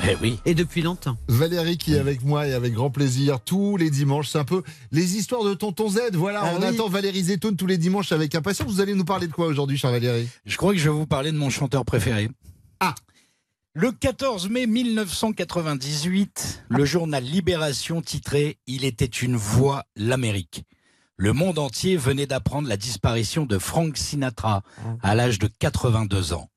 [0.10, 0.40] Eh oui.
[0.44, 1.16] Et depuis longtemps.
[1.28, 4.30] Valérie qui est avec moi et avec grand plaisir tous les dimanches.
[4.30, 6.00] C'est un peu les histoires de Tonton Z.
[6.14, 6.66] Voilà, Ah on oui.
[6.66, 8.68] attend Valérie Zetoun tous les dimanches avec impatience.
[8.68, 10.28] Vous allez nous parler de quoi aujourd'hui, cher Valérie?
[10.48, 12.30] Je crois que je vais vous parler de mon chanteur préféré.
[12.80, 12.96] Ah
[13.76, 20.64] Le 14 mai 1998, le journal Libération titrait Il était une voix, l'Amérique.
[21.24, 24.62] Le monde entier venait d'apprendre la disparition de Frank Sinatra
[25.02, 26.50] à l'âge de 82 ans.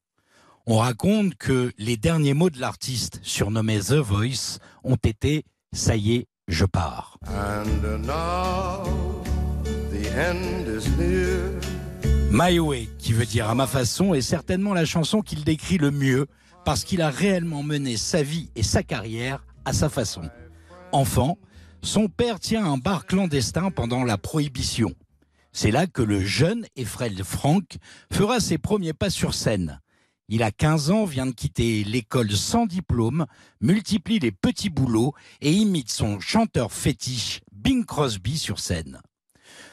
[0.66, 6.16] On raconte que les derniers mots de l'artiste, surnommé The Voice, ont été Ça y
[6.16, 7.16] est, je pars.
[7.28, 9.22] And now
[9.92, 11.60] the end is near.
[12.32, 15.92] My Way, qui veut dire à ma façon, est certainement la chanson qu'il décrit le
[15.92, 16.26] mieux
[16.64, 20.22] parce qu'il a réellement mené sa vie et sa carrière à sa façon.
[20.90, 21.38] Enfant,
[21.86, 24.92] son père tient un bar clandestin pendant la Prohibition.
[25.52, 27.76] C'est là que le jeune et frêle Frank
[28.12, 29.80] fera ses premiers pas sur scène.
[30.28, 33.26] Il a 15 ans, vient de quitter l'école sans diplôme,
[33.60, 39.00] multiplie les petits boulots et imite son chanteur fétiche Bing Crosby sur scène.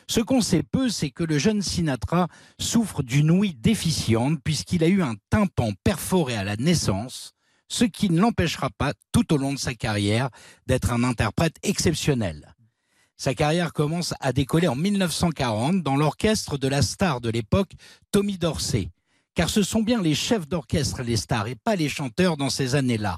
[0.07, 2.27] Ce qu'on sait peu, c'est que le jeune Sinatra
[2.59, 7.33] souffre d'une ouïe déficiente puisqu'il a eu un tympan perforé à la naissance,
[7.73, 10.29] ce qui ne l'empêchera pas tout au long de sa carrière
[10.67, 12.53] d'être un interprète exceptionnel.
[13.17, 17.71] Sa carrière commence à décoller en 1940 dans l'orchestre de la star de l'époque,
[18.11, 18.89] Tommy Dorsey.
[19.33, 22.75] Car ce sont bien les chefs d'orchestre les stars et pas les chanteurs dans ces
[22.75, 23.17] années-là.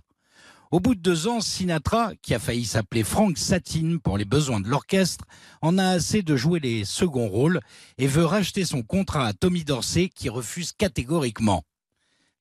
[0.71, 4.61] Au bout de deux ans, Sinatra, qui a failli s'appeler Frank Satin pour les besoins
[4.61, 5.25] de l'orchestre,
[5.61, 7.59] en a assez de jouer les seconds rôles
[7.97, 11.63] et veut racheter son contrat à Tommy Dorsey qui refuse catégoriquement.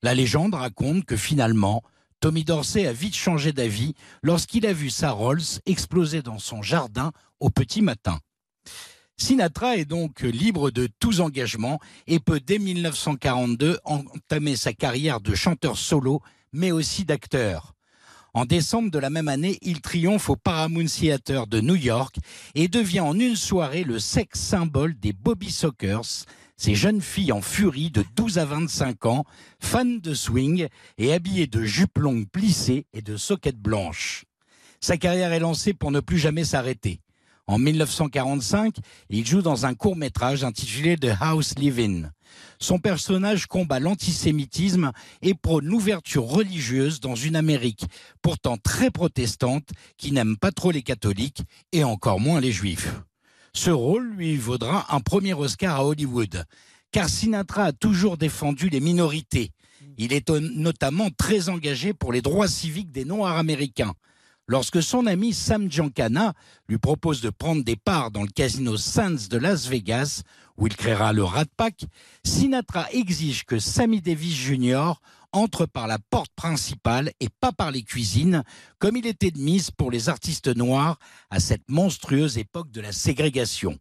[0.01, 1.83] La légende raconte que finalement,
[2.19, 7.11] Tommy Dorsey a vite changé d'avis lorsqu'il a vu sa Rolls exploser dans son jardin
[7.39, 8.19] au petit matin.
[9.17, 15.35] Sinatra est donc libre de tous engagements et peut dès 1942 entamer sa carrière de
[15.35, 17.75] chanteur solo, mais aussi d'acteur.
[18.33, 22.17] En décembre de la même année, il triomphe au Paramount Theater de New York
[22.53, 26.25] et devient en une soirée le sexe symbole des Bobby Sockers,
[26.57, 29.25] ces jeunes filles en furie de 12 à 25 ans,
[29.59, 34.25] fans de swing et habillées de jupes longues plissées et de soquettes blanches.
[34.79, 37.01] Sa carrière est lancée pour ne plus jamais s'arrêter.
[37.47, 38.77] En 1945,
[39.09, 42.07] il joue dans un court métrage intitulé The House Living.
[42.59, 44.91] Son personnage combat l'antisémitisme
[45.21, 47.85] et prône l'ouverture religieuse dans une Amérique
[48.23, 52.95] pourtant très protestante qui n'aime pas trop les catholiques et encore moins les juifs.
[53.55, 56.43] Ce rôle lui vaudra un premier Oscar à Hollywood,
[56.91, 59.51] car Sinatra a toujours défendu les minorités.
[59.97, 63.93] Il est notamment très engagé pour les droits civiques des Noirs américains.
[64.45, 66.33] Lorsque son ami Sam Giancana
[66.67, 70.23] lui propose de prendre des parts dans le casino Sands de Las Vegas,
[70.57, 71.85] où il créera le Rat Pack,
[72.25, 74.95] Sinatra exige que Sammy Davis Jr.
[75.35, 78.43] entre par la porte principale et pas par les cuisines,
[78.79, 80.97] comme il était de mise pour les artistes noirs
[81.29, 83.77] à cette monstrueuse époque de la ségrégation.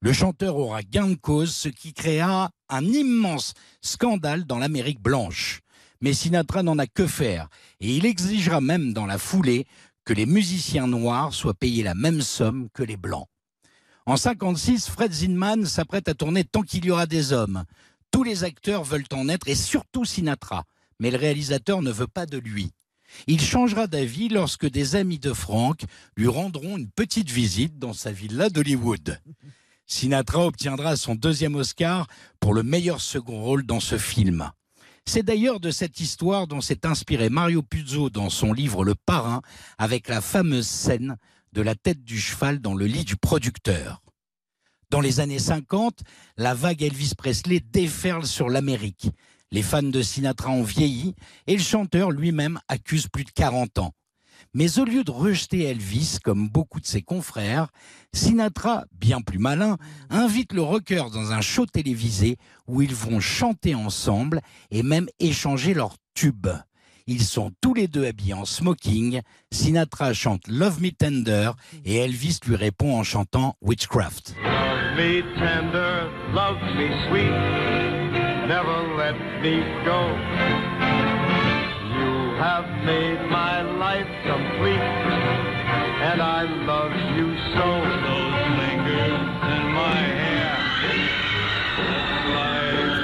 [0.00, 5.60] Le chanteur aura gain de cause, ce qui créa un immense scandale dans l'Amérique blanche.
[6.00, 7.48] Mais Sinatra n'en a que faire,
[7.80, 9.66] et il exigera même dans la foulée
[10.04, 13.26] que les musiciens noirs soient payés la même somme que les blancs.
[14.06, 17.64] En 56, Fred Zinman s'apprête à tourner Tant qu'il y aura des hommes.
[18.10, 20.64] Tous les acteurs veulent en être, et surtout Sinatra,
[20.98, 22.70] mais le réalisateur ne veut pas de lui.
[23.26, 25.82] Il changera d'avis lorsque des amis de Frank
[26.16, 29.18] lui rendront une petite visite dans sa villa d'Hollywood.
[29.86, 32.06] Sinatra obtiendra son deuxième Oscar
[32.40, 34.50] pour le meilleur second rôle dans ce film.
[35.06, 39.40] C'est d'ailleurs de cette histoire dont s'est inspiré Mario Puzo dans son livre Le Parrain,
[39.78, 41.16] avec la fameuse scène
[41.54, 44.02] de la tête du cheval dans le lit du producteur.
[44.90, 46.00] Dans les années 50,
[46.36, 49.10] la vague Elvis Presley déferle sur l'Amérique.
[49.50, 51.14] Les fans de Sinatra ont vieilli
[51.46, 53.94] et le chanteur lui-même accuse plus de 40 ans.
[54.54, 57.68] Mais au lieu de rejeter Elvis, comme beaucoup de ses confrères,
[58.12, 59.76] Sinatra, bien plus malin,
[60.10, 65.74] invite le rocker dans un show télévisé où ils vont chanter ensemble et même échanger
[65.74, 66.48] leurs tubes.
[67.06, 69.22] Ils sont tous les deux habillés en smoking.
[69.50, 71.52] Sinatra chante Love Me Tender
[71.86, 74.34] et Elvis lui répond en chantant Witchcraft.
[74.42, 77.77] Love me tender, love me sweet,
[78.48, 80.00] never let me go.
[82.00, 84.86] You have made my life complete,
[86.08, 87.68] and I love you so.
[88.06, 89.20] Those fingers
[89.54, 90.56] in my hair,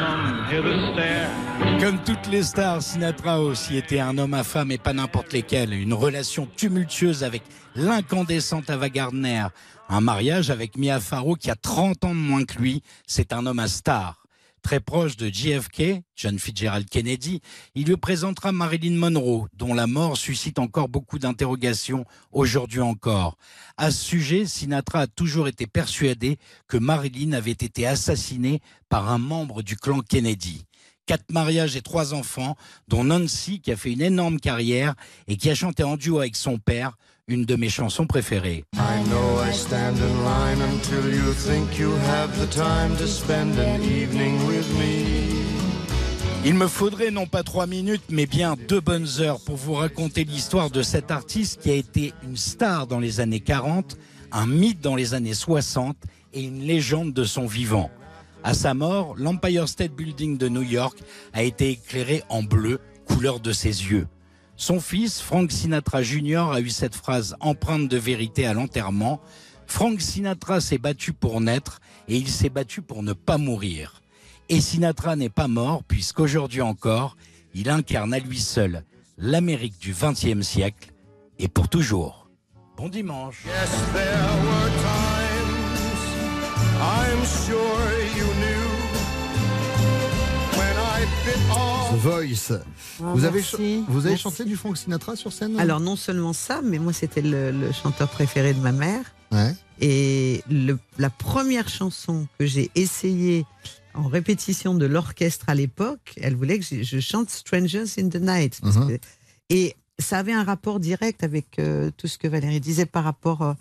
[0.01, 1.31] come here to stare.
[1.79, 5.35] Comme toutes les stars, Sinatra a aussi été un homme à femme et pas n'importe
[5.35, 5.75] lesquels.
[5.75, 7.43] Une relation tumultueuse avec
[7.77, 9.47] l'incandescente Ava Gardner.
[9.91, 12.83] Un mariage avec Mia Farrow qui a 30 ans de moins que lui.
[13.07, 14.24] C'est un homme à star.
[14.65, 17.43] Très proche de JFK, John Fitzgerald Kennedy,
[17.75, 23.37] il lui présentera Marilyn Monroe, dont la mort suscite encore beaucoup d'interrogations aujourd'hui encore.
[23.77, 29.19] À ce sujet, Sinatra a toujours été persuadé que Marilyn avait été assassinée par un
[29.19, 30.65] membre du clan Kennedy
[31.07, 32.57] quatre mariages et trois enfants,
[32.89, 34.95] dont Nancy, qui a fait une énorme carrière
[35.29, 36.97] et qui a chanté en duo avec son père
[37.27, 38.65] une de mes chansons préférées.
[38.75, 43.59] I know I stand in line until you think you have the time to spend
[43.59, 44.54] an evening.
[46.47, 50.25] Il me faudrait non pas trois minutes, mais bien deux bonnes heures pour vous raconter
[50.25, 53.97] l'histoire de cet artiste qui a été une star dans les années 40,
[54.31, 55.97] un mythe dans les années 60
[56.35, 57.91] et une légende de son vivant.
[58.43, 60.99] À sa mort, l'Empire State Building de New York
[61.33, 64.07] a été éclairé en bleu, couleur de ses yeux.
[64.57, 69.19] Son fils, Frank Sinatra Jr., a eu cette phrase empreinte de vérité à l'enterrement.
[69.67, 74.03] Frank Sinatra s'est battu pour naître et il s'est battu pour ne pas mourir.
[74.49, 77.17] Et Sinatra n'est pas mort puisqu'aujourd'hui encore,
[77.55, 78.85] il incarne à lui seul
[79.17, 80.91] l'Amérique du XXe siècle
[81.39, 82.29] et pour toujours.
[82.77, 83.45] Bon dimanche.
[83.47, 84.05] Yes, there
[84.45, 85.55] were times
[86.81, 88.69] I'm sure you knew
[90.59, 91.93] when I bit off.
[91.93, 92.53] The Voice.
[93.01, 93.57] Oh, vous avez, merci.
[93.57, 94.23] ch- vous avez Merci.
[94.23, 97.73] chanté du Frank Sinatra sur scène Alors non seulement ça, mais moi c'était le, le
[97.73, 99.05] chanteur préféré de ma mère.
[99.33, 99.55] Ouais.
[99.81, 103.47] Et le- la première chanson que j'ai essayée
[103.95, 108.17] en répétition de l'orchestre à l'époque, elle voulait que je, je chante Strangers in the
[108.21, 108.59] Night.
[108.63, 108.99] parce que-
[109.51, 113.43] et ça avait un rapport direct avec euh, tout ce que Valérie disait par rapport
[113.43, 113.53] euh,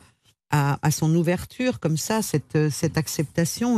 [0.50, 3.78] à, à son ouverture, comme ça, cette, euh, cette acceptation.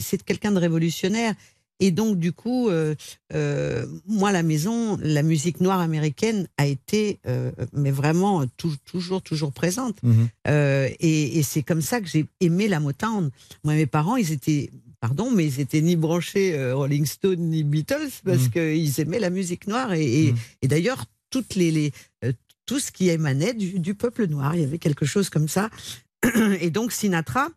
[0.00, 1.34] C'est quelqu'un de révolutionnaire.
[1.80, 7.20] Et donc, du coup, euh, moi, la maison, la musique noire américaine a été,
[7.72, 10.02] mais vraiment, tou- toujours, toujours présente.
[10.02, 10.28] Mhm.
[10.48, 13.30] Euh, et et c'est comme ça que j'ai aimé la Motown.
[13.62, 17.62] Moi, mes parents, ils étaient, pardon, mais ils étaient ni branchés euh, Rolling Stone ni
[17.64, 18.50] Beatles parce Mhm.
[18.50, 19.92] qu'ils aimaient la musique noire.
[19.92, 21.92] Et, et- et d'ailleurs, toutes les, les,
[22.24, 22.32] euh,
[22.66, 25.70] tout ce qui émanait du, du peuple noir, il y avait quelque chose comme ça.
[26.60, 27.48] Et donc, Sinatra,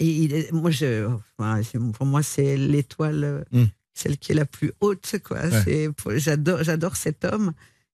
[0.00, 1.06] et il moi, je,
[1.38, 3.64] enfin, c'est- pour moi, c'est l'étoile, Mm.
[3.94, 5.16] celle qui est la plus haute.
[5.24, 5.38] Quoi.
[5.66, 5.88] Ouais.
[6.18, 7.52] J'adore, j'adore cet homme.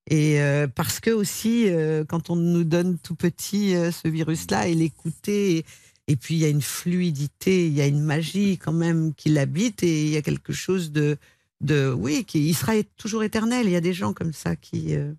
[0.08, 4.66] Et euh, parce que aussi, euh, quand on nous donne tout petit euh, ce virus-là,
[4.68, 5.64] et l'écouter,
[6.10, 9.28] et, puis il y a une fluidité, il y a une magie quand même qui
[9.28, 11.16] l'habite, et il y a quelque chose de,
[11.60, 13.66] de oui, qui il sera toujours éternel.
[13.66, 15.12] Il y a des gens comme ça qui euh,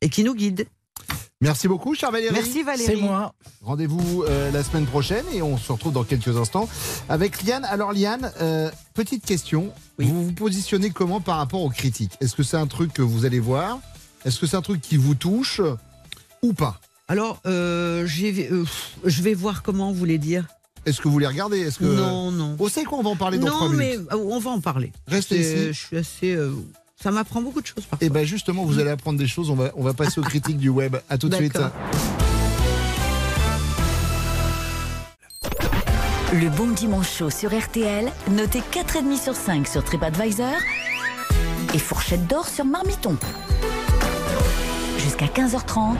[0.00, 0.66] et qui nous guident.
[1.40, 2.32] Merci beaucoup, cher Valérie.
[2.32, 2.86] Merci, Valérie.
[2.86, 3.34] C'est moi.
[3.60, 6.68] Rendez-vous euh, la semaine prochaine et on se retrouve dans quelques instants
[7.08, 7.64] avec Liane.
[7.66, 9.72] Alors, Liane, euh, petite question.
[9.98, 12.12] Vous vous positionnez comment par rapport aux critiques?
[12.20, 13.78] Est-ce que c'est un truc que vous allez voir?
[14.24, 15.60] Est-ce que c'est un truc qui vous touche?
[16.42, 16.80] Ou pas?
[17.08, 18.64] Alors, euh, j'ai- euh,
[19.04, 20.46] je vais voir comment vous voulez dire.
[20.86, 21.60] Est-ce que vous les regardez?
[21.60, 21.84] Est-ce que...
[21.84, 22.56] Non, non.
[22.58, 24.08] On sait qu'on va en parler dans non, trois mais minutes.
[24.12, 24.92] euh, on va en parler.
[25.06, 25.66] Restez ici.
[25.68, 26.34] Je suis assez.
[26.34, 26.52] euh,
[27.02, 27.84] ça m'apprend beaucoup de choses.
[27.84, 28.06] Parfois.
[28.06, 29.50] Et bien justement, vous allez apprendre des choses.
[29.50, 30.96] On va, on va passer aux critiques du web.
[31.10, 31.58] À tout de suite.
[36.32, 40.54] Le bon dimanche chaud sur RTL, noté 4,5 sur 5 sur TripAdvisor
[41.74, 43.16] et fourchette d'or sur Marmiton.
[44.98, 45.96] Jusqu'à 15h30,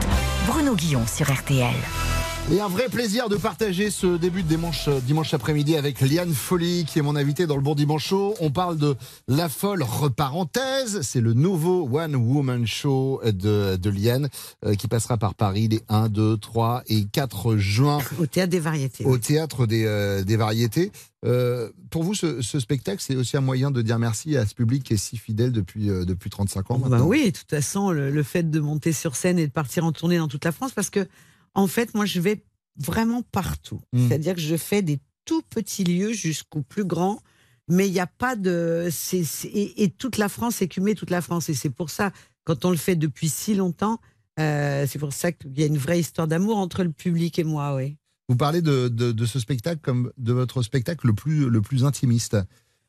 [0.46, 2.13] Bruno Guillon sur RTL.
[2.52, 6.84] Et un vrai plaisir de partager ce début de dimanche, dimanche après-midi avec Liane Folly,
[6.84, 8.34] qui est mon invité dans le Bon Dimanche Show.
[8.38, 8.96] On parle de
[9.28, 11.00] La Folle Reparenthèse.
[11.00, 14.28] C'est le nouveau One Woman Show de, de Liane,
[14.66, 17.98] euh, qui passera par Paris les 1, 2, 3 et 4 juin.
[18.20, 19.04] Au Théâtre des Variétés.
[19.06, 20.92] Au Théâtre des, euh, des Variétés.
[21.24, 24.54] Euh, pour vous, ce, ce spectacle, c'est aussi un moyen de dire merci à ce
[24.54, 27.06] public qui est si fidèle depuis, depuis 35 ans Bah maintenant.
[27.06, 29.92] oui, de toute façon, le, le fait de monter sur scène et de partir en
[29.92, 31.08] tournée dans toute la France, parce que,
[31.54, 32.44] en fait, moi, je vais
[32.76, 33.80] vraiment partout.
[33.92, 34.08] Mm.
[34.08, 37.22] C'est-à-dire que je fais des tout petits lieux jusqu'au plus grand,
[37.68, 38.88] mais il n'y a pas de.
[39.12, 41.48] et, et toute la France, écumer toute la France.
[41.48, 42.12] Et c'est pour ça,
[42.44, 44.00] quand on le fait depuis si longtemps,
[44.40, 47.44] euh, c'est pour ça qu'il y a une vraie histoire d'amour entre le public et
[47.44, 47.96] moi, oui.
[48.28, 51.84] Vous parlez de, de- de ce spectacle comme de votre spectacle le plus, le plus
[51.84, 52.36] intimiste,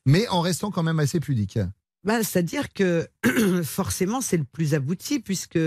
[0.05, 1.59] mais en restant quand même assez pudique.
[2.03, 3.07] Bah, C'est-à-dire que
[3.63, 5.59] forcément, c'est le plus abouti, puisque.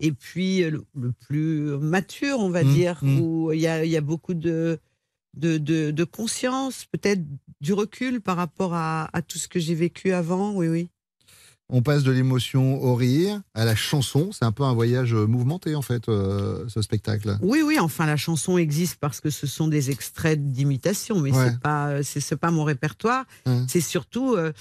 [0.00, 3.20] Et puis, le, le plus mature, on va Mm, dire, mm.
[3.20, 4.78] où il y a, il y a beaucoup de,
[5.36, 7.22] de, de, de conscience, peut-être
[7.60, 10.52] du recul par rapport à, à tout ce que j'ai vécu avant.
[10.54, 10.88] Oui, oui.
[11.70, 14.30] On passe de l'émotion au rire, à la chanson.
[14.32, 17.38] C'est un peu un voyage mouvementé, en fait, euh, ce spectacle.
[17.40, 21.46] Oui, oui, enfin, la chanson existe parce que ce sont des extraits d'imitation, mais Ouais.
[21.50, 23.24] c'est pas, c'est, c'est pas mon répertoire.
[23.46, 23.62] Ouais.
[23.66, 24.52] C'est surtout, euh,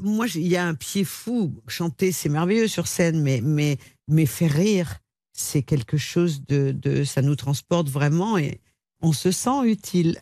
[0.00, 1.52] moi, il y a un pied fou.
[1.68, 3.76] Chanter, c'est merveilleux sur scène, mais, mais,
[4.08, 4.98] mais faire rire,
[5.32, 8.60] c'est quelque chose de, de, ça nous transporte vraiment et
[9.00, 10.18] on se sent utile.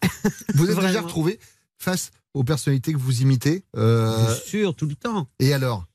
[0.55, 1.39] Vous êtes déjà retrouvé
[1.79, 5.29] face aux personnalités que vous imitez euh, Bien sûr, tout le temps.
[5.39, 5.87] Et alors?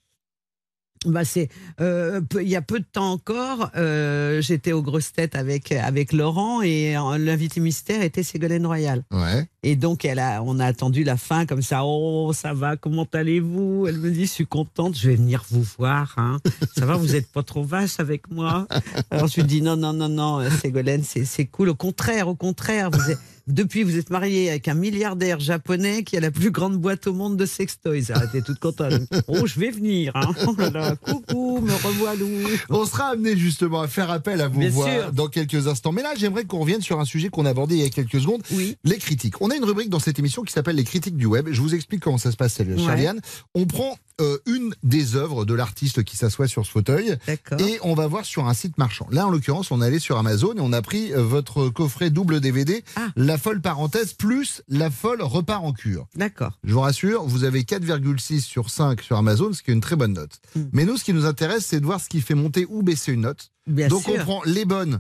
[1.06, 1.48] Bah c'est
[1.80, 6.12] euh, il y a peu de temps encore, euh, j'étais aux grosses têtes avec avec
[6.12, 9.04] Laurent et euh, l'invité mystère était Ségolène Royal.
[9.10, 9.48] Ouais.
[9.64, 11.86] Et donc elle a, on a attendu la fin comme ça.
[11.86, 13.86] Oh ça va, comment allez-vous?
[13.88, 16.16] Elle me dit je suis contente, je vais venir vous voir.
[16.18, 16.40] Hein.
[16.78, 18.68] Ça va, vous êtes pas trop vache avec moi?
[19.10, 21.70] Alors je lui dis non non non non Ségolène c'est c'est cool.
[21.70, 26.16] Au contraire au contraire vous êtes- depuis, vous êtes marié avec un milliardaire japonais qui
[26.18, 28.12] a la plus grande boîte au monde de sextoys.
[28.12, 28.94] Était toute contente.
[29.28, 30.12] Oh, je vais venir.
[30.16, 30.32] Hein.
[30.48, 32.24] Oh là là, coucou, me revoilà.
[32.70, 35.12] On sera amené justement à faire appel à vos Bien voix sûr.
[35.14, 35.92] dans quelques instants.
[35.92, 38.20] Mais là, j'aimerais qu'on revienne sur un sujet qu'on a abordé il y a quelques
[38.22, 38.42] secondes.
[38.52, 38.78] Oui.
[38.84, 39.42] Les critiques.
[39.42, 41.50] On a une rubrique dans cette émission qui s'appelle les critiques du web.
[41.52, 42.78] Je vous explique comment ça se passe, Ouais.
[42.78, 43.22] Charliane.
[43.56, 47.18] On prend euh, une des œuvres de l'artiste qui s'assoit sur ce fauteuil
[47.60, 49.08] et on va voir sur un site marchand.
[49.12, 52.10] Là, en l'occurrence, on est allé sur Amazon et on a pris euh, votre coffret
[52.10, 53.08] double DVD, Ah.
[53.16, 56.08] La folle parenthèse plus La folle repart en cure.
[56.16, 56.58] D'accord.
[56.64, 59.96] Je vous rassure, vous avez 4,6 sur 5 sur Amazon, ce qui est une très
[59.96, 60.40] bonne note.
[60.74, 63.12] Mais nous, ce qui nous intéresse, c'est de voir ce qui fait monter ou baisser
[63.14, 63.52] une note.
[63.68, 64.14] Bien Donc sûr.
[64.16, 65.00] on prend les bonnes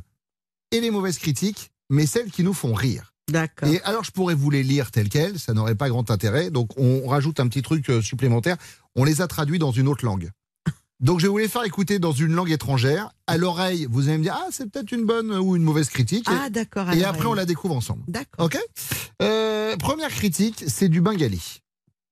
[0.71, 3.13] et les mauvaises critiques, mais celles qui nous font rire.
[3.29, 3.69] D'accord.
[3.69, 6.49] Et alors, je pourrais vous les lire tels quels, ça n'aurait pas grand intérêt.
[6.49, 8.57] Donc, on rajoute un petit truc euh, supplémentaire
[8.96, 10.30] On les a traduits dans une autre langue.
[11.00, 13.10] Donc, je vais vous les faire écouter dans une langue étrangère.
[13.26, 16.24] À l'oreille, vous allez me dire, ah, c'est peut-être une bonne ou une mauvaise critique.
[16.28, 16.88] Ah, d'accord.
[16.88, 17.04] à Et l'oreille.
[17.04, 18.02] après, on la découvre ensemble.
[18.08, 18.46] D'accord.
[18.46, 18.56] OK
[19.22, 21.40] Euh, Première critique, c'est du bengali.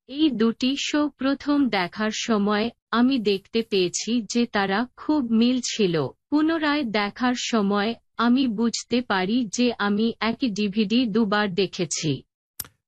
[0.08, 2.66] এই দুটি শো প্রথম দেখার সময়
[2.98, 5.94] আমি দেখতে পেয়েছি যে তারা খুব মিল ছিল
[6.30, 7.90] পুনরায় দেখার সময়
[8.26, 12.10] আমি বুঝতে পারি যে আমি একই ডিভিডি দুবার দেখেছি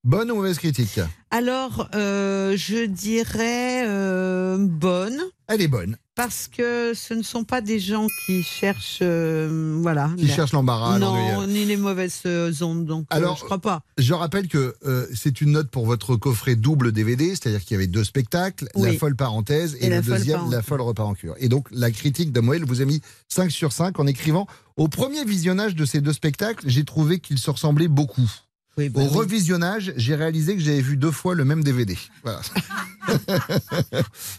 [0.05, 5.19] Bonne ou mauvaise critique Alors, euh, je dirais euh, bonne.
[5.49, 5.97] Elle est bonne.
[6.15, 10.09] Parce que ce ne sont pas des gens qui cherchent, euh, voilà.
[10.17, 12.21] Qui cherchent l'embarras, Non, ni les mauvaises
[12.61, 12.85] ondes.
[12.85, 13.81] Donc, Alors, je crois pas.
[13.97, 14.73] Je rappelle que
[15.13, 18.93] c'est une note pour votre coffret double DVD, c'est-à-dire qu'il y avait deux spectacles, Oui.
[18.93, 20.49] La folle parenthèse et, Et le deuxième.
[20.49, 21.35] La folle repas en cure.
[21.39, 24.47] Et donc, la critique de Moël vous a mis 5 sur 5 en écrivant
[24.77, 28.29] Au premier visionnage de ces deux spectacles, j'ai trouvé qu'ils se ressemblaient beaucoup.
[28.78, 31.96] bah Au revisionnage, j'ai réalisé que j'avais vu deux fois le même DVD.
[32.22, 32.40] Voilà.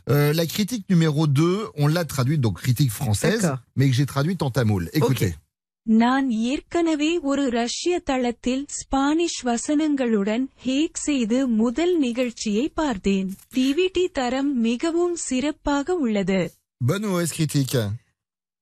[0.10, 3.60] Euh, la critique numéro 2, on l'a traduite, donc critique française, D'accord.
[3.76, 4.90] mais que j'ai traduite en tamoul.
[4.94, 5.34] Écoutez.
[5.88, 15.16] நான் ஏற்கனவே ஒரு ரஷ்ய தளத்தில் ஸ்பானிஷ் வசனங்களுடன் ஹேக் செய்து முதல் நிகழ்ச்சியை பார்த்தேன் டிவிடி தரம் மிகவும்
[15.28, 16.40] சிறப்பாக உள்ளது
[16.88, 17.76] Bonne ou mauvaise critique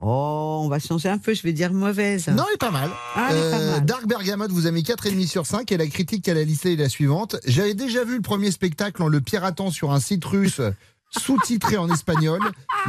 [0.00, 2.28] Oh, on va changer un peu, je vais dire mauvaise.
[2.28, 2.88] Non, elle est pas mal.
[3.16, 3.80] Ah, elle est pas Euh.
[3.80, 6.76] Dark Bergamote vous a mis 4,5 sur 5 et la critique qu'elle a listée est
[6.76, 7.36] la suivante.
[7.46, 10.60] J'avais déjà vu le premier spectacle en le piratant sur un site russe
[11.10, 12.40] sous-titré en espagnol.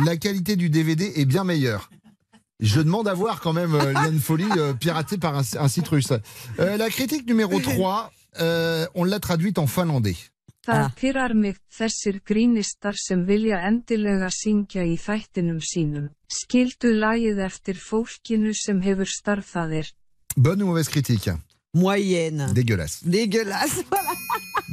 [0.05, 1.89] La qualité du DVD est bien meilleure.
[2.59, 5.87] Je demande à voir quand même euh, Liane Folie euh, piratée par un, un site
[5.87, 6.11] russe.
[6.59, 10.17] Euh, la critique numéro 3, euh, on l'a traduite en finlandais.
[10.69, 16.09] Það pyrrar mig þessir grínistar sem vilja endilega syngja í þættinum sínum.
[16.29, 19.89] Skildu lagið eftir fólkinu sem hefur starfaðir.
[20.37, 21.33] Bonne ou mauvaise critique?
[21.73, 22.51] Moyenne.
[22.53, 23.01] Dégueulasse.
[23.05, 24.13] Dégueulasse, voilà.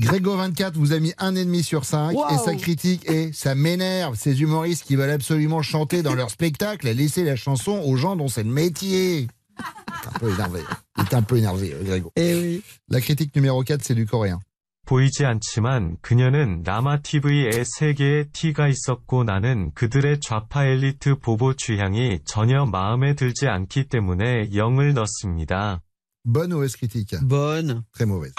[0.00, 4.14] Grégo24 vous a mis un et demi sur 5 et sa critique est ça m'énerve
[4.14, 8.16] ces humoristes qui veulent absolument chanter dans leur spectacle et laisser la chanson aux gens
[8.16, 9.28] dont c'est le métier.
[9.58, 10.60] Il est un peu énervé.
[10.98, 12.12] Il est un peu énervé, euh, Grégo.
[12.18, 12.62] oui.
[12.90, 14.38] La critique numéro 4 c'est du coréen.
[14.86, 22.20] 보이지 않지만 그녀는 라마 TV에 세 개의 T가 있었고 나는 그들의 좌파 엘리트 보보 취향이
[22.24, 25.82] 전혀 마음에 들지 않기 때문에 0을 넣습니다.
[26.24, 27.82] Bonne ou mauvaise critique Bonne.
[27.92, 28.32] Très mauvaise.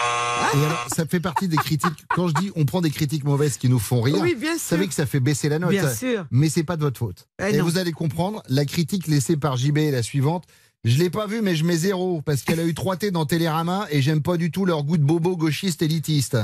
[0.54, 2.04] Et alors, ça fait partie des critiques.
[2.14, 4.58] Quand je dis on prend des critiques mauvaises qui nous font rire, Oui, bien vous
[4.58, 4.68] sûr.
[4.68, 5.70] savez que ça fait baisser la note.
[5.70, 6.26] Bien sûr.
[6.30, 7.28] Mais c'est pas de votre faute.
[7.42, 7.64] Eh et non.
[7.64, 10.44] vous allez comprendre, la critique laissée par JB est la suivante.
[10.84, 13.26] Je l'ai pas vue, mais je mets zéro parce qu'elle a eu 3 T dans
[13.26, 16.36] Télérama et j'aime pas du tout leur goût de bobo gauchiste élitiste.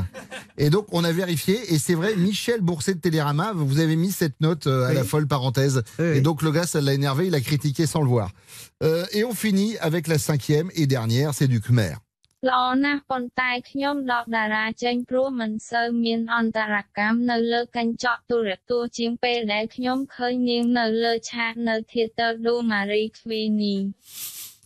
[0.58, 4.10] Et donc on a vérifié et c'est vrai, Michel Bourset de Télérama, vous avez mis
[4.10, 4.94] cette note euh, à Oui.
[4.96, 5.82] la folle parenthèse.
[6.00, 8.30] Et donc le gars, ça l'a énervé, il a critiqué sans le voir.
[8.82, 11.94] Euh, et on finit avec la cinquième et dernière, c'est du Khmer.
[12.48, 23.84] ល្អណាស់ប៉ុន្តែខ្ញុំដកតារាចេញព្រោះមិនសូវមានអន្តរកម្មនៅលើកញ្ចក់ទូរទស្សន៍ជាងពេលដែលខ្ញុំឃើញនាងនៅលើឆាកនៅ Theater do Marie Queenie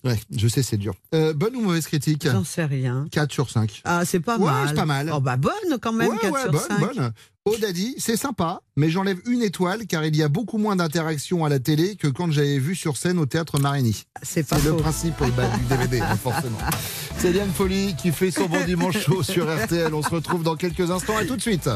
[0.04, 0.94] Ouais, je sais, c'est dur.
[1.14, 3.06] Euh, bonne ou mauvaise critique J'en sais rien.
[3.10, 3.82] 4 sur 5.
[3.84, 4.68] Ah, c'est pas Ouais, mal.
[4.68, 5.10] c'est pas mal.
[5.12, 6.80] Oh, bah bonne quand même, Ouais, 4 ouais, sur bonne, 5.
[6.80, 7.12] bonne.
[7.44, 10.76] Aude a dit, c'est sympa, mais j'enlève une étoile car il y a beaucoup moins
[10.76, 14.04] d'interactions à la télé que quand j'avais vu sur scène au théâtre Marigny.
[14.22, 16.58] C'est pas le principe bah, du DVD, hein, forcément.
[17.18, 19.92] C'est Liane Folie qui fait son bon dimanche chaud sur RTL.
[19.94, 21.16] On se retrouve dans quelques instants.
[21.16, 21.68] À tout de suite.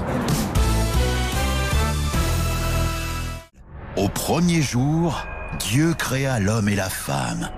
[3.97, 5.25] Au premier jour,
[5.59, 7.51] Dieu créa l'homme et la femme.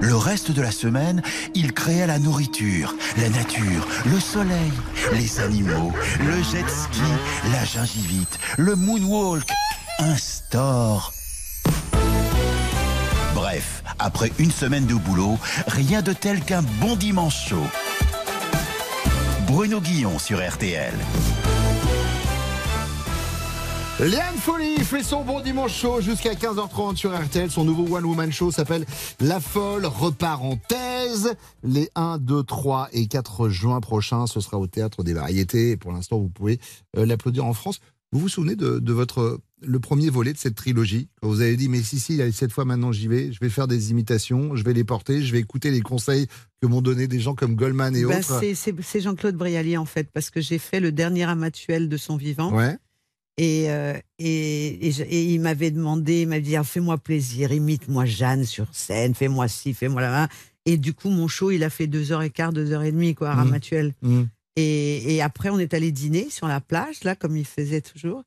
[0.00, 1.22] Le reste de la semaine,
[1.54, 4.72] il créa la nourriture, la nature, le soleil,
[5.12, 7.00] les animaux, le jet ski,
[7.52, 9.48] la gingivite, le moonwalk,
[9.98, 11.12] un store.
[13.34, 17.66] Bref, après une semaine de boulot, rien de tel qu'un bon dimanche chaud.
[19.46, 20.94] Bruno Guillon sur RTL.
[24.00, 27.50] Liane Folie fait son bon dimanche chaud jusqu'à 15h30 sur RTL.
[27.50, 28.86] Son nouveau One Woman Show s'appelle
[29.18, 31.34] La Folle Reparenthèse.
[31.64, 35.70] Les 1, 2, 3 et 4 juin prochains, ce sera au Théâtre des Variétés.
[35.72, 36.60] Et pour l'instant, vous pouvez
[36.96, 37.80] euh, l'applaudir en France.
[38.12, 41.08] Vous vous souvenez de, de votre le premier volet de cette trilogie?
[41.20, 43.66] Quand vous avez dit mais si si cette fois maintenant j'y vais je vais faire
[43.66, 46.26] des imitations je vais les porter je vais écouter les conseils
[46.62, 48.40] que m'ont donné des gens comme Goldman et Bah, autres
[48.82, 52.50] c'est Jean-Claude Brialy en fait, parce que j'ai fait le dernier amatuel de son vivant.
[52.54, 52.78] ouais
[53.38, 57.52] Et, euh, et, et je- et il m'avait demandé, il m'avait dit Ah, fais-moi plaisir,
[57.52, 60.28] imite-moi Jeanne sur scène, fais-moi ci, fais-moi là.
[60.66, 62.92] Et du coup, mon show, il a fait deux heures et quart, deux heures et
[62.92, 63.38] demie, quoi, à Mhm.
[63.44, 63.94] Ramatuel.
[64.02, 64.28] Mhm.
[64.56, 68.24] Et, et après, on est allé dîner sur la plage, là, comme il faisait toujours.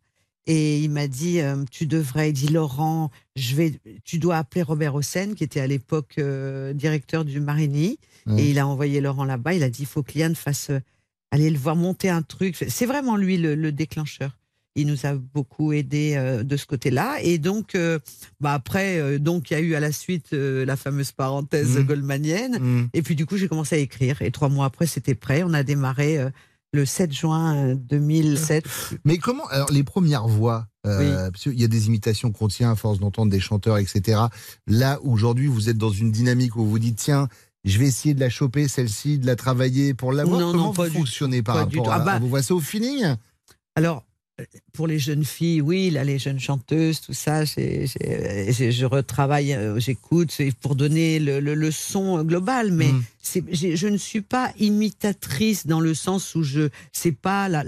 [0.47, 3.74] Et il m'a dit, euh, tu devrais, il dit Laurent, je vais,
[4.05, 7.99] tu dois appeler Robert Hossein, qui était à l'époque euh, directeur du Marigny.
[8.26, 8.41] Ouais.
[8.41, 9.53] Et il a envoyé Laurent là-bas.
[9.53, 10.72] Il a dit, il faut que Liane fasse,
[11.32, 12.55] aller le voir monter un truc.
[12.68, 14.36] C'est vraiment lui le, le déclencheur.
[14.76, 17.17] Il nous a beaucoup aidé euh, de ce côté-là.
[17.22, 17.99] Et donc, euh,
[18.39, 21.84] bah après, euh, donc il y a eu à la suite la fameuse parenthèse Mhm.
[21.86, 22.57] goldmanienne.
[22.59, 22.89] Mhm.
[22.93, 24.22] Et puis du coup, j'ai commencé à écrire.
[24.22, 25.43] Et trois mois après, c'était prêt.
[25.43, 26.19] On a démarré
[26.74, 28.63] le 7 juin euh, 2007.
[29.05, 32.72] Mais comment alors les premières voix euh, parce qu'il y a des imitations qu'on tient
[32.72, 34.19] à force d'entendre des chanteurs, etc.
[34.67, 37.28] Là aujourd'hui, vous êtes dans une dynamique où vous dites tiens.
[37.65, 40.39] Je vais essayer de la choper, celle-ci, de la travailler pour l'avoir.
[40.39, 42.59] Comment non, pas vous fonctionnez par pas rapport à, Ah bah- Vous voyez ça au
[42.59, 43.15] feeling?
[43.76, 44.03] Alors,
[44.74, 50.32] pour les jeunes filles, oui, là, les jeunes chanteuses, tout ça, je retravaille, euh, j'écoute,
[50.32, 53.04] c'est pour donner le, le- le son global, mais Mm.
[53.52, 57.64] je ne suis pas imitatrice dans le sens où je c'est pas la,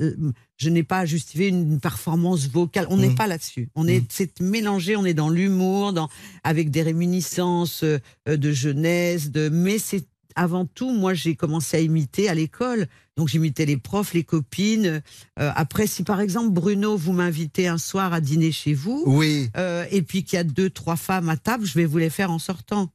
[0.58, 2.88] je n'ai pas à justifier une performance vocale.
[2.90, 3.16] On n'est Mm.
[3.16, 3.70] pas là-dessus.
[3.76, 4.96] On est c'est mélangé.
[4.96, 6.10] On est dans l'humour, dans
[6.44, 10.06] avec des réminiscences euh, de jeunesse, de mais c'est
[10.36, 12.88] avant tout, moi, j'ai commencé à imiter à l'école.
[13.18, 15.02] Donc, j'imitais les profs, les copines.
[15.40, 19.50] Euh, après, si par exemple, Bruno, vous m'invitez un soir à dîner chez vous, Oui.
[19.58, 22.10] euh, et puis qu'il y a deux, trois femmes à table, je vais vous les
[22.10, 22.90] faire en sortant.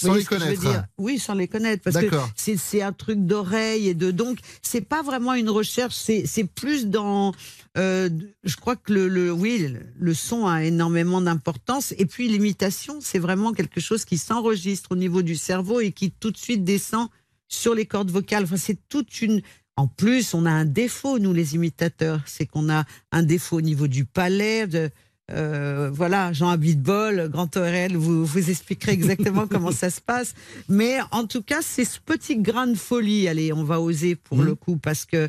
[0.00, 0.60] Sans les connaître.
[0.98, 1.82] Oui, sans les connaître.
[1.82, 4.10] Parce que c'est un truc d'oreille et de.
[4.10, 7.32] Donc, c'est pas vraiment une recherche, c'est c'est plus dans.
[7.78, 8.08] euh,
[8.44, 11.94] je crois que le, le- oui, le son a énormément d'importance.
[11.98, 16.10] Et puis, l'imitation, c'est vraiment quelque chose qui s'enregistre au niveau du cerveau et qui
[16.10, 17.08] tout de suite descend
[17.48, 18.44] sur les cordes vocales.
[18.44, 19.42] Enfin, c'est toute une.
[19.76, 22.20] En plus, on a un défaut, nous, les imitateurs.
[22.26, 24.66] C'est qu'on a un défaut au niveau du palais.
[24.66, 24.90] De,
[25.32, 30.34] euh, voilà, Jean Abitbol, Grand ORL, vous, vous expliquerez exactement comment ça se passe.
[30.68, 33.28] Mais en tout cas, c'est ce petit grain de folie.
[33.28, 34.44] Allez, on va oser pour Mhm.
[34.44, 35.28] le coup, parce que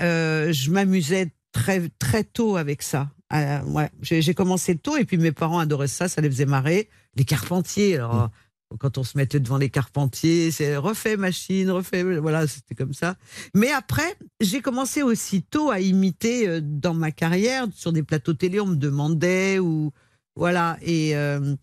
[0.00, 3.10] euh, je m'amusais très, très tôt avec ça.
[3.32, 6.88] Euh, ouais, j'ai commencé tôt et puis mes parents adoraient ça, ça les faisait marrer.
[7.16, 8.30] Les carpentiers, alors
[8.78, 13.16] quand on se mettait devant les carpentiers, c'est refait machine, refait, voilà, c'était comme ça.
[13.54, 18.60] Mais après, j'ai commencé aussitôt à imiter euh, dans ma carrière sur des plateaux télé,
[18.60, 19.90] on me demandait ou
[20.36, 21.54] voilà et euh,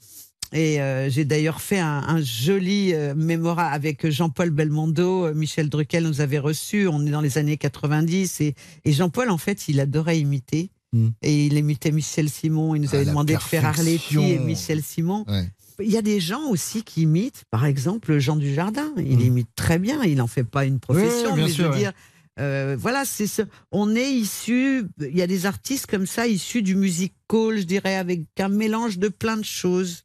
[0.53, 6.01] et euh, j'ai d'ailleurs fait un, un joli euh, mémora avec Jean-Paul Belmondo, Michel Drucker
[6.01, 8.55] nous avait reçus, on est dans les années 90 et,
[8.85, 11.07] et Jean-Paul en fait il adorait imiter Mm.
[11.21, 14.39] et il imitait Michel Simon, il nous Ah, avait demandé de faire Arletty et.
[14.39, 15.25] Michel Simon.
[15.27, 15.49] Ouais.
[15.79, 19.21] Il y a des gens aussi qui imitent, par exemple Jean Dujardin, il Mm.
[19.21, 21.77] imite très bien, il n'en fait pas une profession, mais je veux ouais.
[21.77, 21.91] dire,
[22.39, 26.61] euh, voilà, c'est ce, on est issu, il y a des artistes comme ça issus
[26.61, 30.03] du music hall, je dirais, avec un mélange de plein de choses,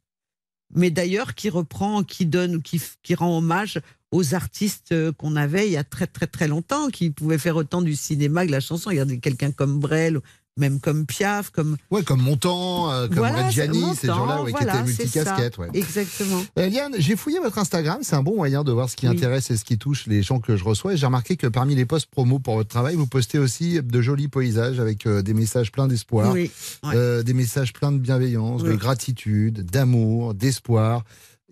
[0.75, 3.79] mais d'ailleurs qui reprend, qui donne, qui, qui rend hommage
[4.11, 7.55] aux artistes euh, qu'on avait il y a très très très longtemps, qui pouvaient faire
[7.55, 8.89] autant du cinéma que de la chanson.
[8.91, 10.19] Regardez quelqu'un comme Brel,
[10.57, 14.51] même comme Piaf, comme Ouais, comme Montant, euh, comme Voilà, Reggiani, ces gens-là Montand, ouais,
[14.51, 15.57] voilà, qui étaient multicasquettes.
[15.57, 15.67] Ouais.
[15.73, 16.43] Exactement.
[16.59, 19.15] Euh, Liane, j'ai fouillé votre Instagram, c'est un bon moyen de voir ce qui Oui.
[19.15, 20.93] intéresse et ce qui touche les gens que je reçois.
[20.93, 24.01] Et j'ai remarqué que parmi les posts promo pour votre travail, vous postez aussi de
[24.01, 26.51] jolis paysages avec euh, des messages pleins d'espoir, Oui,
[26.83, 26.95] ouais.
[26.95, 31.03] euh, des messages pleins de bienveillance, de gratitude, d'amour, d'espoir.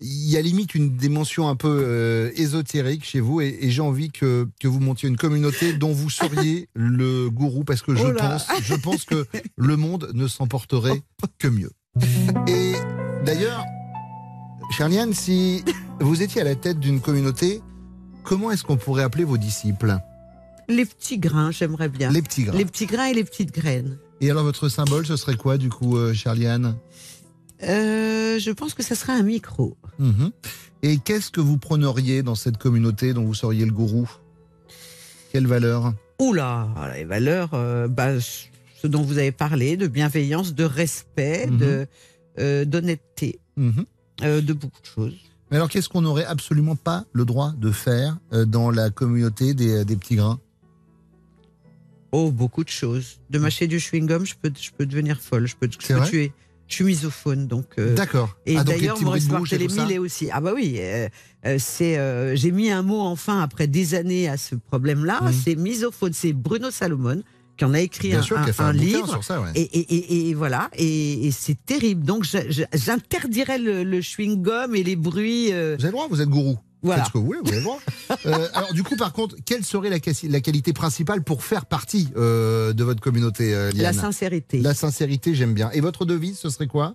[0.04, 3.82] Il y a limite une dimension un peu euh, ésotérique chez vous et, et j'ai
[3.82, 8.02] envie que, que vous montiez une communauté dont vous seriez le gourou parce que je
[8.04, 9.26] Oh pense, je pense que
[9.56, 11.02] le monde ne s'en porterait
[11.38, 11.70] que mieux.
[12.48, 12.72] Et
[13.24, 13.64] d'ailleurs,
[14.76, 15.62] Charliane, si
[16.00, 17.60] vous étiez à la tête d'une communauté,
[18.24, 19.98] comment est-ce qu'on pourrait appeler vos disciples?
[20.68, 22.10] Les petits grains, j'aimerais bien.
[22.10, 22.56] Les petits grains.
[22.56, 23.98] Les petits grains et les petites graines.
[24.20, 26.76] Et alors votre symbole, ce serait quoi du coup, euh, Charliane
[27.64, 29.76] Euh, je pense que ça serait un micro.
[29.98, 30.32] Mhm.
[30.82, 34.10] Et qu'est-ce que vous prôneriez dans cette communauté dont vous seriez le gourou?
[35.30, 35.94] Quelle valeur?
[36.20, 41.58] Oula, les valeurs, euh, bah, ce dont vous avez parlé, de bienveillance, de respect, Mhm.
[41.58, 41.86] de
[42.38, 43.84] euh, d'honnêteté, Mhm.
[44.22, 45.14] euh, de beaucoup de choses.
[45.50, 49.84] Mais alors qu'est-ce qu'on n'aurait absolument pas le droit de faire dans la communauté des,
[49.84, 50.40] des petits grains?
[52.10, 53.20] Oh, beaucoup de choses.
[53.30, 56.08] De mâcher du chewing-gum, je peux, je peux devenir folle, je peux, vrai?
[56.08, 56.32] tuer.
[56.72, 57.66] Je suis misophone, donc.
[57.78, 58.34] euh, D'accord.
[58.46, 60.28] Et Ah, d'ailleurs, Maurice Barthélémy l'est aussi.
[60.32, 61.06] Ah bah oui, euh,
[61.44, 61.98] euh, c'est.
[62.34, 65.20] J'ai mis un mot enfin après des années à ce problème-là.
[65.22, 65.32] Mhm.
[65.44, 66.12] C'est misophone.
[66.14, 67.22] C'est Bruno Salomon
[67.58, 69.06] qui en a écrit Bien un, sûr, un- qui a fait un un livre.
[69.06, 69.48] sur ça, ouais.
[69.54, 70.70] et, et, et, et voilà.
[70.74, 72.04] Et, c'est terrible.
[72.06, 72.24] Donc
[72.72, 75.48] j'interdirais le, le chewing-gum et les bruits.
[75.48, 76.58] Vous avez le droit, vous êtes gourou.
[76.82, 77.02] Voilà.
[77.02, 77.78] Faites ce que vous voulez, vous le droit.
[78.26, 79.98] Euh, alors du coup, par contre, quelle serait la,
[80.40, 84.60] qualité principale pour faire partie euh, de votre communauté, euh, la sincérité.
[84.60, 85.70] La sincérité, j'aime bien.
[85.72, 86.94] Et votre devise, ce serait quoi?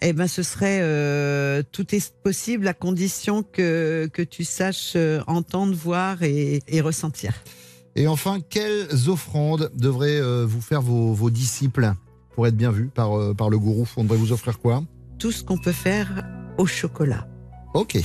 [0.00, 5.20] Eh ben, ce serait euh, tout est possible à condition que que tu saches euh,
[5.26, 7.34] entendre, voir et, et ressentir.
[7.96, 11.92] Et enfin, quelles offrandes devraient euh, vous faire vos, vos disciples
[12.34, 13.86] pour être bien vus par, par le gourou?
[13.96, 14.82] On devrait vous offrir quoi?
[15.18, 16.24] Tout ce qu'on peut faire
[16.56, 17.28] au chocolat.
[17.74, 17.98] Ok,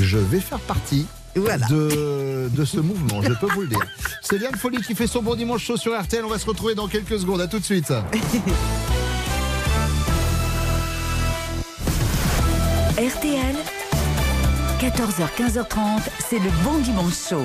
[0.00, 3.80] je vais faire partie de, de ce mouvement, je peux vous le dire.
[4.22, 6.24] C'est Liane Folie qui fait son bon dimanche chaud sur RTL.
[6.24, 7.40] On va se retrouver dans quelques secondes.
[7.40, 7.92] À tout de suite.
[12.96, 13.56] RTL,
[14.80, 17.44] 14h, 15h30, c'est le bon dimanche chaud.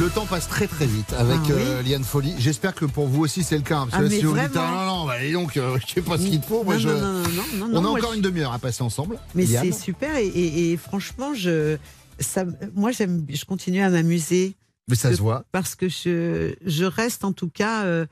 [0.00, 1.52] Le temps passe très très vite avec Ah oui.
[1.56, 2.34] euh, Liane Folie.
[2.38, 3.78] J'espère que pour vous aussi c'est le cas.
[3.78, 5.92] hein, Parce Ah, que mais si vous dites ah, non, non, bah, donc, euh, je
[5.92, 6.64] sais pas ce qu'il faut.
[6.64, 8.58] Moi, Non, je- non, non, non, non, non, On a encore je- une demi-heure à
[8.58, 9.18] passer ensemble.
[9.34, 11.76] Mais c'est super et, et- et franchement, je,
[12.18, 14.56] ça, moi, j'aime, je continue à m'amuser.
[14.88, 15.44] Mais ça Que- se voit.
[15.52, 18.04] Parce que je, je reste en tout cas euh,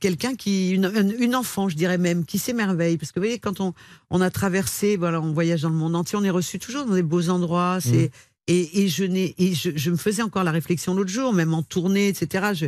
[0.00, 2.98] quelqu'un qui, une, enfant, je dirais même, qui s'émerveille.
[2.98, 3.72] Parce que vous voyez, quand on,
[4.10, 6.94] on a traversé, voilà, on voyage dans le monde entier, on est reçu toujours dans
[6.94, 7.78] des beaux endroits.
[7.80, 8.10] C'est,
[8.46, 11.52] et, et je n'ai, et je, je me faisais encore la réflexion l'autre jour, même
[11.54, 12.52] en tournée, etc.
[12.54, 12.66] Je,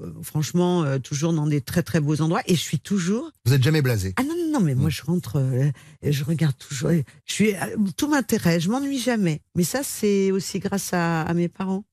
[0.00, 2.42] euh, franchement, euh, toujours dans des très très beaux endroits.
[2.46, 4.14] Et je suis toujours Vous êtes jamais blasé.
[4.16, 5.70] ah non, non, non, mais moi je rentre, euh,
[6.02, 6.90] et je regarde toujours.
[7.26, 9.40] Je suis, euh, tout m'intéresse, je m'ennuie jamais.
[9.54, 11.84] Mais ça, c'est aussi grâce à, à mes parents.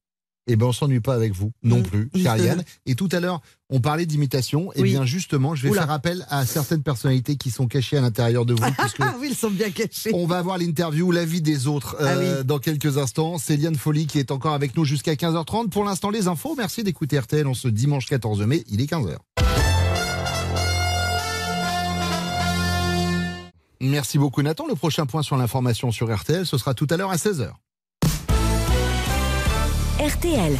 [0.47, 1.83] Eh ben, on s'ennuie pas avec vous non Mm.
[1.83, 2.63] plus, chère Liane.
[2.85, 4.71] Et tout à l'heure, on parlait d'imitation.
[4.73, 4.91] Et Oui.
[4.91, 5.81] bien, justement, je vais Oula.
[5.81, 8.63] faire appel à certaines personnalités qui sont cachées à l'intérieur de vous.
[8.99, 10.11] Ah oui, ils sont bien cachés.
[10.13, 13.37] on va avoir l'interview, l'avis des autres Ah euh, dans quelques instants.
[13.37, 15.69] C'est Liane Folie qui est encore avec nous jusqu'à 15h30.
[15.69, 16.55] Pour l'instant, les infos.
[16.57, 18.63] Merci d'écouter RTL en ce dimanche 14 mai.
[18.69, 19.17] Il est 15h.
[23.79, 24.65] Merci beaucoup Nathan.
[24.67, 27.51] Le prochain point sur l'information sur RTL, ce sera tout à l'heure à 16h.
[29.99, 30.53] RTL,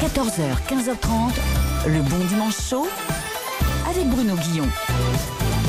[0.00, 1.32] 14h, 15h30,
[1.88, 2.86] le bon dimanche chaud
[3.88, 4.66] avec Bruno Guillon.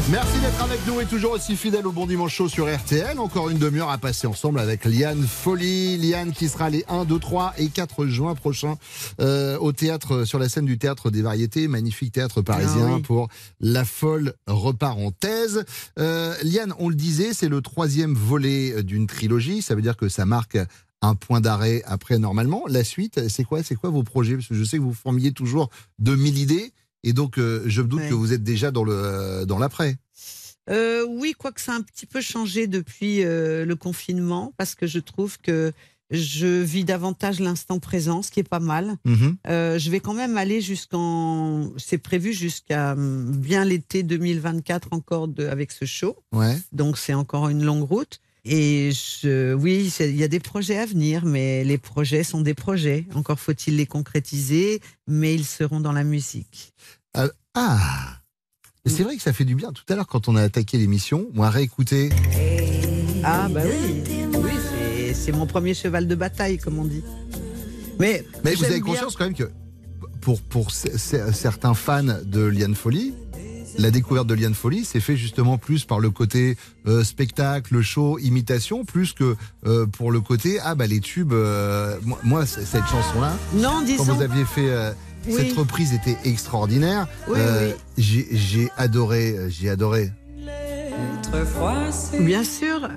[0.09, 3.19] Merci d'être avec nous et toujours aussi fidèle au Bon Dimanche Chaud sur RTL.
[3.19, 5.97] Encore une demi-heure à passer ensemble avec Liane Folie.
[5.97, 8.75] Liane qui sera les 1, 2, 3 et 4 juin prochains
[9.19, 11.67] euh, au théâtre, sur la scène du théâtre des variétés.
[11.67, 13.01] Magnifique théâtre parisien Ah oui.
[13.01, 13.27] pour
[13.59, 15.65] La Folle reparenthèse.
[15.99, 19.61] Euh, Liane, on le disait, c'est le troisième volet euh, d'une trilogie.
[19.61, 20.57] Ça veut dire que ça marque
[21.01, 22.63] un point d'arrêt après normalement.
[22.67, 24.35] La suite, c'est quoi C'est quoi vos projets?
[24.35, 25.69] Parce que je sais que vous formiez toujours
[25.99, 26.71] de mille idées.
[27.03, 28.09] Et donc, euh, je me doute Ouais.
[28.09, 29.97] que vous êtes déjà dans le euh, dans l'après.
[30.69, 34.85] Euh, oui, quoique ça a un petit peu changé depuis euh, le confinement, parce que
[34.87, 35.71] je trouve que
[36.09, 38.95] je vis davantage l'instant présent, ce qui est pas mal.
[39.05, 39.37] Mhm.
[39.47, 41.69] Euh, je vais quand même aller jusqu'en.
[41.77, 46.17] C'est prévu jusqu'à hum, bien l'été 2024 encore de, avec ce show.
[46.33, 46.57] Ouais.
[46.71, 48.19] Donc c'est encore une longue route.
[48.49, 52.53] Et je, oui, il y a des projets à venir, mais les projets sont des
[52.53, 53.05] projets.
[53.13, 56.73] Encore faut-il les concrétiser, mais ils seront dans la musique.
[57.13, 57.27] Ah
[58.85, 59.71] Mais C'est vrai que ça fait du bien.
[59.73, 62.09] Tout à l'heure, quand on a attaqué l'émission, moi, réécouter.
[63.23, 64.03] Ah bah oui,
[64.37, 64.51] oui
[65.13, 67.03] c'est- mon premier cheval de bataille, comme on dit.
[67.99, 69.49] Mais, Mais vous avez bien- conscience quand même que
[70.21, 73.13] pour, pour certains fans de Liane Folly,
[73.77, 76.57] la découverte de Liane Folly s'est fait justement plus par le côté
[76.87, 81.33] euh, spectacle, show, imitation, plus que euh, pour le côté ah bah les tubes.
[81.33, 84.69] euh, moi, cette chanson-là, Non, quand vous aviez fait
[85.27, 85.33] Oui.
[85.35, 87.07] cette reprise était extraordinaire.
[87.27, 87.73] Oui, oui.
[87.97, 90.11] J'ai j'ai adoré, j'ai adoré.
[92.19, 92.89] Bien sûr,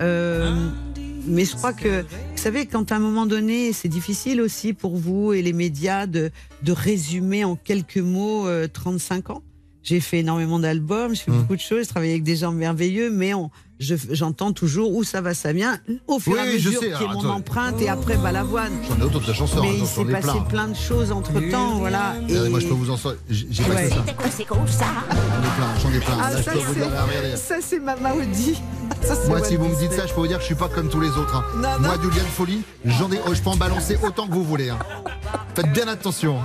[1.26, 4.97] mais je crois que, vous savez, quand à un moment donné, c'est difficile aussi pour
[4.97, 6.31] vous et les médias de,
[6.62, 9.43] de résumer en quelques mots euh, 35 ans.
[9.83, 13.11] J'ai fait énormément d'albums, j'ai fait beaucoup de choses, j'ai travaillé avec des gens merveilleux,
[13.11, 16.59] mais on, je- j'entends toujours où ça va, ça vient, au fur et à Oui,
[16.59, 18.72] je mesure sais, qui est alors, mon empreinte et après Balavoine.
[18.89, 20.41] J'en ai autre de chansons, Mais hein, il s'est passé plein.
[20.43, 22.14] plein de choses entre temps, voilà.
[22.28, 23.20] Regardez, moi, je peux vous en sortir.
[23.31, 23.85] J'ai pas Ouais.
[23.85, 24.05] que ça.
[24.31, 24.85] C'est comme ça.
[25.09, 26.18] J'en ai plein, j'en ai plein.
[26.20, 26.31] Ah,
[27.37, 27.97] ça, c'est- ma.
[29.03, 30.55] Ça, c'est Moi, si vous me dites ça, je peux vous dire que je suis
[30.55, 31.35] pas comme tous les autres.
[31.35, 31.45] hein.
[31.57, 32.03] Non, Moi, non.
[32.03, 34.68] du lien de folie, j'en ai, oh, je peux en balancer autant que vous voulez.
[34.68, 34.78] hein.
[35.55, 36.37] Faites bien attention.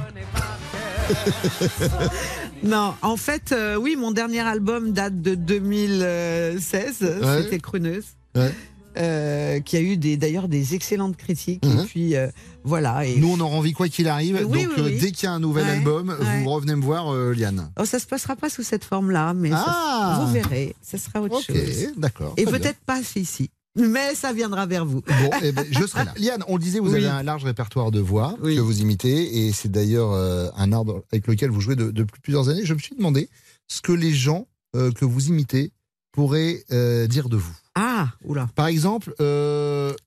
[2.66, 6.98] Non, en fait, euh, oui, mon dernier album date de 2016.
[7.02, 7.44] Ouais.
[7.44, 8.06] C'était Crooneuse.
[8.36, 8.52] Ouais.
[8.98, 11.66] euh, qui a eu des d'ailleurs des excellentes critiques.
[11.66, 11.80] Mhm.
[11.80, 12.28] Et puis euh,
[12.64, 13.06] voilà.
[13.06, 14.46] Et Nous, on aura envie quoi qu'il arrive.
[14.48, 14.98] Oui, donc, oui, oui.
[15.00, 17.72] dès qu'il y a un nouvel Ouais, album, vous revenez me voir, Liane.
[17.78, 21.22] Oh, ça se passera pas sous cette forme-là, mais ça- Ah vous verrez, ça sera
[21.22, 21.88] autre Ok, chose.
[21.98, 22.34] d'accord.
[22.38, 25.02] Et peut-être pas ici, mais ça viendra vers vous.
[25.02, 26.14] Bon, eh ben, je serai là.
[26.18, 26.98] Liane, on le disait, vous Oui.
[26.98, 28.56] avez un large répertoire de voix Oui.
[28.56, 32.22] que vous imitez, et c'est d'ailleurs euh, un art avec lequel vous jouez de- depuis
[32.22, 32.66] plusieurs années.
[32.66, 33.30] Je me suis demandé
[33.68, 35.72] ce que les gens euh, que vous imitez
[36.12, 37.54] pourraient euh, dire de vous.
[37.78, 38.48] Ah, oula.
[38.56, 39.14] Par exemple,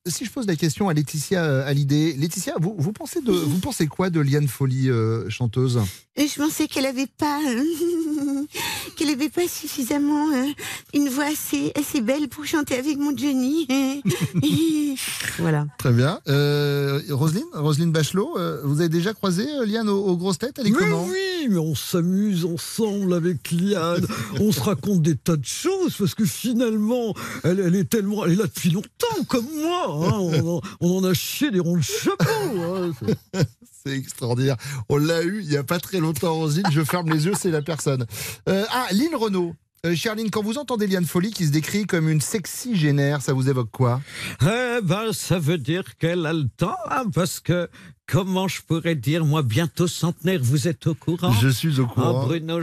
[0.07, 3.87] si je pose la question à Laetitia Hallyday, Laetitia, vous, vous pensez de, vous pensez
[3.87, 4.89] quoi de Liane Folly
[5.29, 5.79] chanteuse?
[6.17, 7.39] Et je pensais qu'elle avait pas,
[8.97, 10.47] qu'elle avait pas suffisamment euh,
[10.95, 13.67] une voix assez, assez belle pour chanter avec mon Johnny.
[15.39, 15.67] voilà.
[15.79, 16.21] Très bien.
[16.29, 20.57] Euh, Roselyne, Roselyne Bachelot, euh, vous avez déjà croisé euh, Liane aux, aux grosses têtes?
[20.59, 21.05] Elle est Mais comment?
[21.07, 24.07] oui, mais on s'amuse ensemble avec Liane.
[24.41, 28.33] on se raconte des tas de choses parce que finalement, elle, elle est tellement, elle
[28.33, 29.85] est là depuis longtemps, comme moi.
[29.89, 30.19] hein.
[30.19, 32.25] On, en, on en a chié des ronds de chapeau.
[32.25, 32.91] hein.
[33.89, 34.57] Extraordinaire.
[34.89, 36.67] On l'a eu il n'y a pas très longtemps, Roselyne.
[36.71, 38.07] Je ferme les yeux, c'est la personne.
[38.49, 39.55] Euh, ah, Lynn Renault.
[39.87, 43.33] Euh, Charline, quand vous entendez Liane Folly qui se décrit comme une sexy génère, ça
[43.33, 44.01] vous évoque quoi?
[44.43, 47.69] Eh ben, ça veut dire qu'elle a le temps, hein, parce que
[48.11, 51.31] comment je pourrais dire, moi, bientôt centenaire, vous êtes au courant?
[51.33, 52.23] Je suis au courant.
[52.23, 52.61] Ah, Bruno,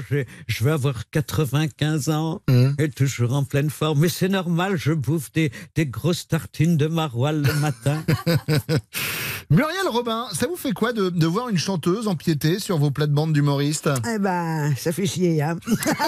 [0.47, 2.75] je vais avoir 95 ans Hum.
[2.79, 3.99] et toujours en pleine forme.
[3.99, 8.03] Mais c'est normal, je bouffe des, des grosses tartines de maroilles le matin.
[9.51, 13.31] Muriel Robin, ça vous fait quoi de, de voir une chanteuse empiéter sur vos plates-bandes
[13.33, 15.55] d'humoristes Eh ben, ça fait chier, hein.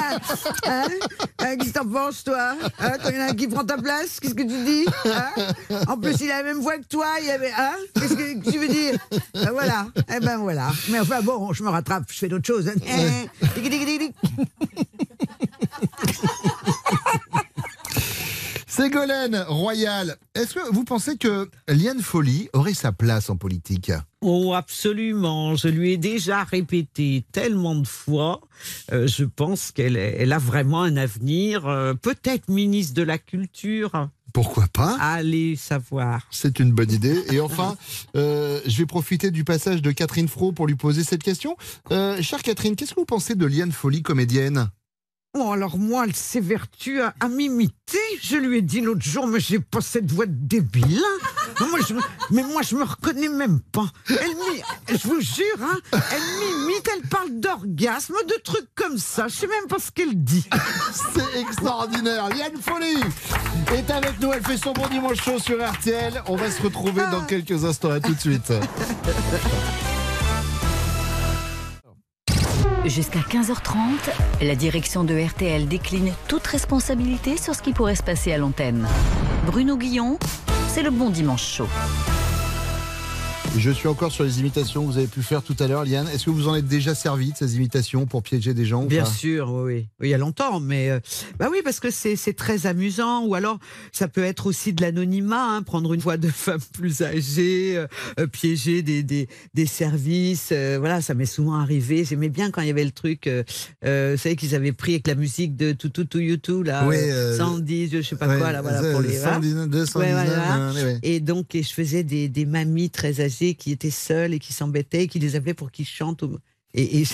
[0.65, 0.87] hein?
[1.39, 2.55] Hein, Qu'est-ce que t'en penses, toi?
[2.79, 4.85] Hein, Quand il y en a un qui prend ta place, qu'est-ce que tu dis?
[5.05, 5.75] Hein?
[5.87, 7.51] En plus, il a la même voix que toi, il avait...
[7.55, 7.75] Hein?
[7.93, 8.97] Qu'est-ce que, que tu veux dire?
[9.33, 10.71] Ben Voilà, eh ben voilà.
[10.89, 12.71] Mais enfin, bon, je me rattrape, je fais d'autres choses.
[12.81, 14.13] tic.
[18.67, 23.91] Ségolène Royal, est-ce que vous pensez que Liane Folly aurait sa place en politique?
[24.21, 25.55] Oh, absolument.
[25.55, 28.41] Je lui ai déjà répété tellement de fois.
[28.91, 31.65] Euh, je pense qu'elle elle a vraiment un avenir.
[31.67, 34.09] euh, Peut-être ministre de la Culture.
[34.33, 36.27] Pourquoi pas Allez savoir.
[36.31, 37.23] C'est une bonne idée.
[37.31, 37.75] Et enfin,
[38.15, 41.57] euh, je vais profiter du passage de Catherine Fro pour lui poser cette question.
[41.91, 44.69] Euh, chère Catherine, qu'est-ce que vous pensez de Liane Folly, comédienne?
[45.37, 47.97] Oh, alors moi, elle s'évertue à, à m'imiter.
[48.23, 50.99] Je lui ai dit l'autre jour, mais j'ai pas cette voix de débile.
[51.59, 51.65] hein.
[51.69, 51.93] Moi, je,
[52.31, 53.85] mais moi, je me reconnais même pas.
[54.09, 59.27] Elle je vous jure, hein, elle m'imite, elle parle d'orgasme, de trucs comme ça.
[59.27, 60.45] Je sais même pas ce qu'elle dit.
[60.93, 62.29] C'est extraordinaire.
[62.29, 62.95] Liane Folly
[63.73, 64.31] est avec nous.
[64.33, 66.21] Elle fait son bon dimanche chaud sur RTL.
[66.27, 67.91] On va se retrouver dans quelques instants.
[67.91, 68.53] À tout de suite.
[72.85, 73.75] Jusqu'à 15h30,
[74.41, 78.87] la direction de RTL décline toute responsabilité sur ce qui pourrait se passer à l'antenne.
[79.45, 80.17] Bruno Guillon,
[80.69, 81.67] c'est le bon dimanche chaud.
[83.57, 86.07] Je suis encore sur les imitations que vous avez pu faire tout à l'heure, Liane.
[86.13, 89.03] Est-ce que vous en êtes déjà servi de ces imitations pour piéger des gens Bien
[89.03, 90.99] sûr, oui, il y a longtemps, mais euh,
[91.39, 93.25] bah oui, parce que c'est très amusant.
[93.25, 93.57] Ou alors,
[93.91, 97.87] ça peut être aussi de l'anonymat, hein, prendre une voix de femme plus âgée, euh,
[98.19, 100.49] euh, piéger des, des, des services.
[100.51, 102.05] euh, voilà, ça m'est souvent arrivé.
[102.05, 105.15] J'aimais bien quand il y avait le truc, vous savez qu'ils avaient pris avec la
[105.15, 108.37] musique de tout tout tout YouTube là, Oui, euh, euh, 110, je sais pas ouais,
[108.37, 109.17] quoi là, voilà pour les.
[109.17, 109.33] voilà.
[109.35, 110.71] 119, 219, Ouais, voilà.
[110.73, 110.99] ouais, ouais.
[111.03, 114.53] Et donc, et je faisais des, des mamies très âgées qui étaient seules et qui
[114.53, 116.23] s'embêtaient, et qui les appelaient pour qu'ils chantent.
[116.23, 116.39] au-
[116.73, 117.05] Et, et,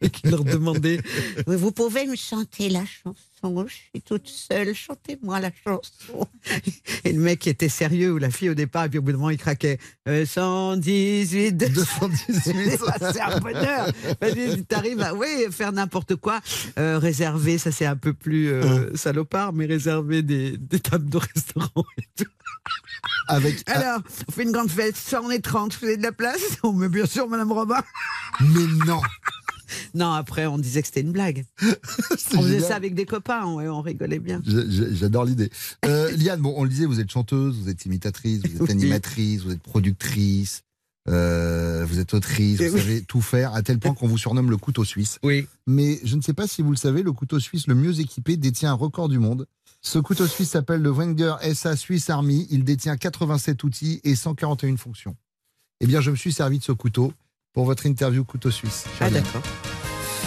[0.00, 1.00] et qui leur demandaient
[1.46, 3.14] Mais Vous pouvez me chanter la chanson,
[3.66, 6.26] je suis toute seule, chantez-moi la chanson.
[7.04, 9.18] Et le mec était sérieux, ou la fille au départ, et puis au bout d'un
[9.18, 9.78] moment, il craquait.
[10.08, 12.80] Euh, 118, 218.
[13.12, 13.88] c'est un bonheur.
[14.68, 16.40] T'arrives à oui, faire n'importe quoi.
[16.78, 21.18] Euh, réserver, ça c'est un peu plus euh, salopard, mais réserver des, des tables de
[21.18, 22.30] restaurant et tout.
[23.28, 26.12] Avec, Alors, on fait une grande fête, ça on est 30, vous avez de la
[26.12, 26.58] place?
[26.62, 27.82] On met bien sûr Madame Robin.
[28.40, 29.00] Mais non
[29.94, 31.44] Non, après on disait que c'était une blague.
[31.62, 32.62] On faisait génial.
[32.68, 34.40] ça avec des copains, ouais, on rigolait bien.
[34.46, 35.50] J'a- j'a- J'adore l'idée.
[35.84, 38.70] Euh, Liane, bon, on le disait, vous êtes chanteuse, vous êtes imitatrice, vous êtes Oui.
[38.70, 40.62] animatrice, vous êtes productrice,
[41.08, 42.80] euh, vous êtes autrice, vous oui.
[42.80, 45.18] savez tout faire, à tel point qu'on vous surnomme le couteau suisse.
[45.22, 45.46] Oui.
[45.66, 48.36] Mais je ne sais pas si vous le savez, le couteau suisse le mieux équipé
[48.36, 49.46] détient un record du monde.
[49.82, 52.46] Ce couteau suisse s'appelle le Wenger SA Swiss Army.
[52.50, 55.16] Il détient 87 outils et 141 fonctions.
[55.80, 57.12] Eh bien, je me suis servi de ce couteau
[57.52, 58.84] pour votre interview couteau suisse.
[59.00, 59.42] Ah d'accord.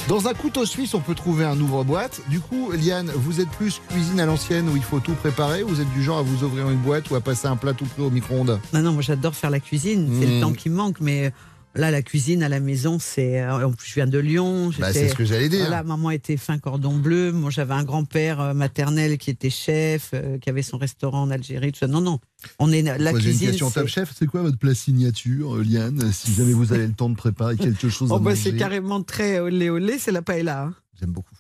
[0.08, 2.22] Dans un couteau suisse, on peut trouver un ouvre-boîte.
[2.30, 5.70] Du coup, Liane, vous êtes plus cuisine à l'ancienne où il faut tout préparer ou
[5.70, 7.86] vous êtes du genre à vous ouvrir une boîte ou à passer un plat tout
[7.86, 8.60] prêt au micro-ondes?
[8.74, 10.08] Non, non, moi j'adore faire la cuisine.
[10.20, 10.36] C'est Mmh.
[10.36, 11.34] le temps qui manque, mais
[11.76, 13.42] là, la cuisine à la maison, c'est.
[13.42, 14.72] euh, En plus, je viens de Lyon.
[14.80, 15.62] Bah, c'est ce que j'allais dire.
[15.68, 17.32] Voilà, maman était fin cordon bleu.
[17.32, 21.32] Moi, j'avais un grand-père euh, maternel qui était chef, euh, qui avait son restaurant en
[21.32, 21.72] Algérie.
[21.72, 21.88] Tout ça.
[21.88, 22.20] Non, non.
[22.60, 23.48] On est la Moi, j'ai une cuisine.
[23.50, 24.14] question top chef.
[24.18, 27.90] C'est quoi votre plat signature, Liane Si jamais vous avez le temps de préparer quelque
[27.90, 28.42] chose Oh, bah, manger.
[28.52, 30.64] c'est carrément très olé olé, c'est la paella.
[30.64, 30.74] hein.
[31.00, 31.36] J'aime beaucoup.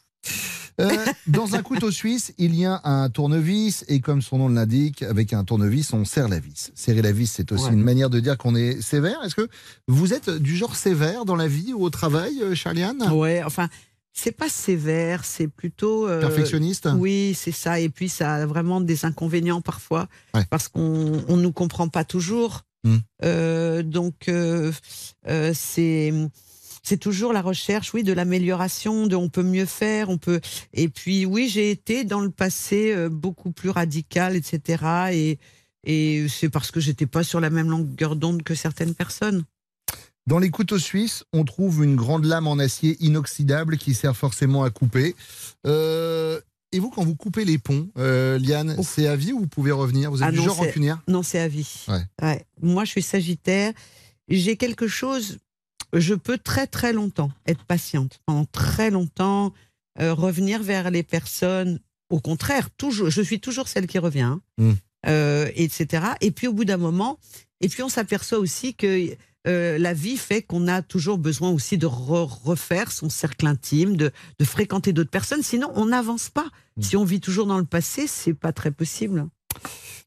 [0.81, 0.91] Euh,
[1.27, 5.31] dans un couteau suisse, il y a un tournevis et comme son nom l'indique, avec
[5.33, 6.71] un tournevis, on serre la vis.
[6.75, 7.73] Serrer la vis, c'est aussi Ouais.
[7.73, 9.17] une manière de dire qu'on est sévère.
[9.23, 9.47] Est-ce que
[9.87, 13.01] vous êtes du genre sévère dans la vie ou au travail, euh, Charliane?
[13.13, 13.69] Ouais, enfin,
[14.11, 16.89] c'est pas sévère, c'est plutôt euh, Perfectionniste?
[16.97, 17.79] Oui, c'est ça.
[17.79, 20.07] Et puis ça a vraiment des inconvénients parfois
[20.49, 22.61] parce qu'on on nous comprend pas toujours.
[22.83, 22.97] Hmm.
[23.23, 24.71] Euh, donc euh,
[25.27, 26.13] euh, c'est
[26.85, 30.39] c'est toujours la recherche, oui, de l'amélioration, de on peut mieux faire, on peut.
[30.73, 34.83] Et puis oui, j'ai été dans le passé euh, beaucoup plus radical, etc.
[35.11, 35.39] Et
[35.85, 39.43] et c'est parce que j'étais pas sur la même longueur d'onde que certaines personnes.
[40.27, 44.63] Dans les couteaux suisses, on trouve une grande lame en acier inoxydable qui sert forcément
[44.63, 45.15] à couper.
[45.67, 49.47] Euh, et vous, quand vous coupez les ponts, euh, Liane, c'est à vie ou vous
[49.47, 50.09] pouvez revenir?
[50.09, 51.01] Vous êtes Ah du non, genre rancunière?
[51.07, 51.85] Non, c'est à vie.
[51.87, 52.01] Ouais.
[52.21, 52.45] Ouais.
[52.61, 53.71] Moi, je suis Sagittaire.
[54.27, 55.37] J'ai quelque chose.
[55.95, 59.53] Je peux très très longtemps être patiente pendant très longtemps,
[59.99, 61.79] euh, revenir vers les personnes.
[62.09, 64.41] Au contraire, toujours, je suis toujours celle qui revient, hein.
[64.57, 64.71] Mm.
[65.07, 66.03] Euh, etc.
[66.21, 67.19] Et puis au bout d'un moment,
[67.61, 69.15] et puis on s'aperçoit aussi que
[69.47, 73.95] euh, la vie fait qu'on a toujours besoin aussi de re- refaire son cercle intime,
[73.97, 75.43] de, de fréquenter d'autres personnes.
[75.43, 76.47] Sinon, on n'avance pas.
[76.81, 79.27] Si on vit toujours dans le passé, c'est pas très possible.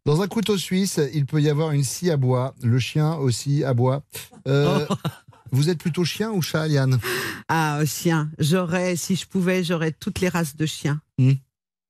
[0.04, 2.54] Dans un couteau suisse, il peut y avoir une scie à bois.
[2.62, 4.02] Le chien aussi à bois.
[4.48, 4.84] Euh,
[5.52, 6.98] Vous êtes plutôt chien ou chat, Liane
[7.48, 8.30] Ah, euh, chien.
[8.38, 11.00] J'aurais, si je pouvais, j'aurais toutes les races de chiens.
[11.18, 11.32] Hmm.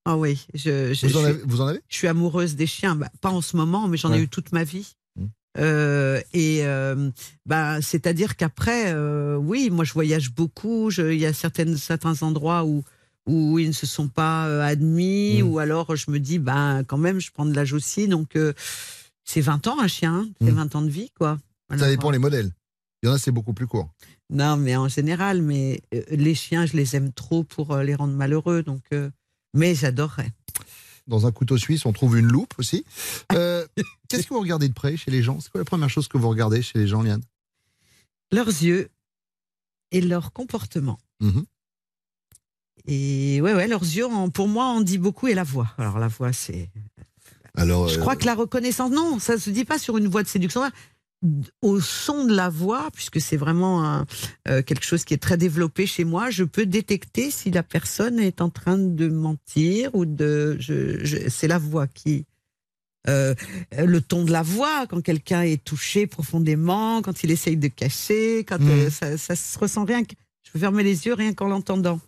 [0.04, 1.80] Ah oui, je, je, Vous en avez- suis, vous en avez?
[1.88, 2.96] Je suis amoureuse des chiens.
[2.96, 4.94] Bah, pas en ce moment, mais j'en ai eu toute ma vie.
[5.16, 5.26] Hmm.
[5.58, 7.10] Euh, et euh,
[7.46, 10.90] bah, c'est-à-dire qu'après, euh, oui, moi je voyage beaucoup.
[10.90, 12.84] Il y a certaines, certains endroits où
[13.26, 15.48] où ils ne se sont pas admis, Hmm.
[15.48, 18.38] ou alors je me dis, ben quand même, je prends de l'âge aussi, donc
[19.24, 20.28] c'est 20 ans un chien, hein.
[20.40, 20.56] c'est Hmm.
[20.56, 21.36] 20 ans de vie, quoi.
[21.76, 22.50] Ça dépend les modèles.
[23.02, 23.88] Il y en a, c'est beaucoup plus court.
[24.30, 27.94] non, mais en général, mais euh, les chiens, je les aime trop pour euh, les
[27.94, 28.82] rendre malheureux, donc.
[28.92, 29.10] euh,
[29.54, 30.32] mais j'adorerais.
[31.06, 32.84] Dans un couteau suisse, on trouve une loupe aussi.
[33.30, 35.40] Qu'est-ce que vous regardez de près chez les gens?
[35.40, 37.22] C'est quoi la première chose que vous regardez chez les gens, Liane?
[38.32, 38.90] Leurs yeux
[39.90, 40.98] et leur comportement.
[41.20, 41.44] Mhm.
[42.86, 45.68] Et ouais, ouais, leurs yeux, en- pour moi, en dit beaucoup et la voix.
[45.78, 46.70] Alors la voix, c'est.
[47.54, 50.28] Alors, Je crois que la reconnaissance, non, ça se dit pas sur une voix de
[50.28, 50.62] séduction.
[51.62, 54.06] Au son de la voix, puisque c'est vraiment un-
[54.46, 58.20] euh, quelque chose qui est très développé chez moi, je peux détecter si la personne
[58.20, 60.56] est en train de mentir ou de.
[60.60, 62.24] Je, je- c'est la voix qui.
[63.08, 63.34] euh,
[63.76, 68.44] le ton de la voix, quand quelqu'un est touché profondément, quand il essaye de cacher,
[68.44, 70.04] quand euh, ça, ça se ressent rien.
[70.04, 70.14] que-
[70.44, 72.00] Je peux fermer les yeux rien qu'en l'entendant.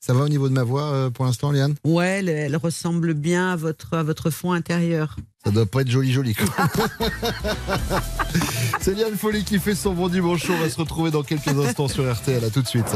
[0.00, 1.74] ça va au niveau de ma voix pour l'instant, Liane?
[1.84, 5.16] Ouais, elle, elle ressemble bien à votre, à votre fond intérieur.
[5.44, 6.34] Ça doit pas être joli, joli.
[6.34, 6.46] quoi.
[8.80, 10.48] C'est Liane Folly qui fait son bon dimanche.
[10.48, 12.42] On va se retrouver dans quelques instants sur RTL.
[12.44, 12.86] À tout de suite.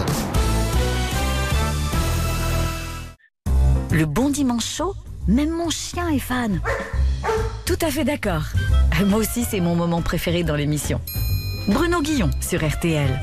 [3.91, 4.95] Le bon dimanche chaud,
[5.27, 6.61] même mon chien est fan.
[7.67, 8.45] Tout à fait d'accord.
[9.07, 11.01] Moi aussi, c'est mon moment préféré dans l'émission.
[11.69, 13.21] Bruno Guillon sur RTL.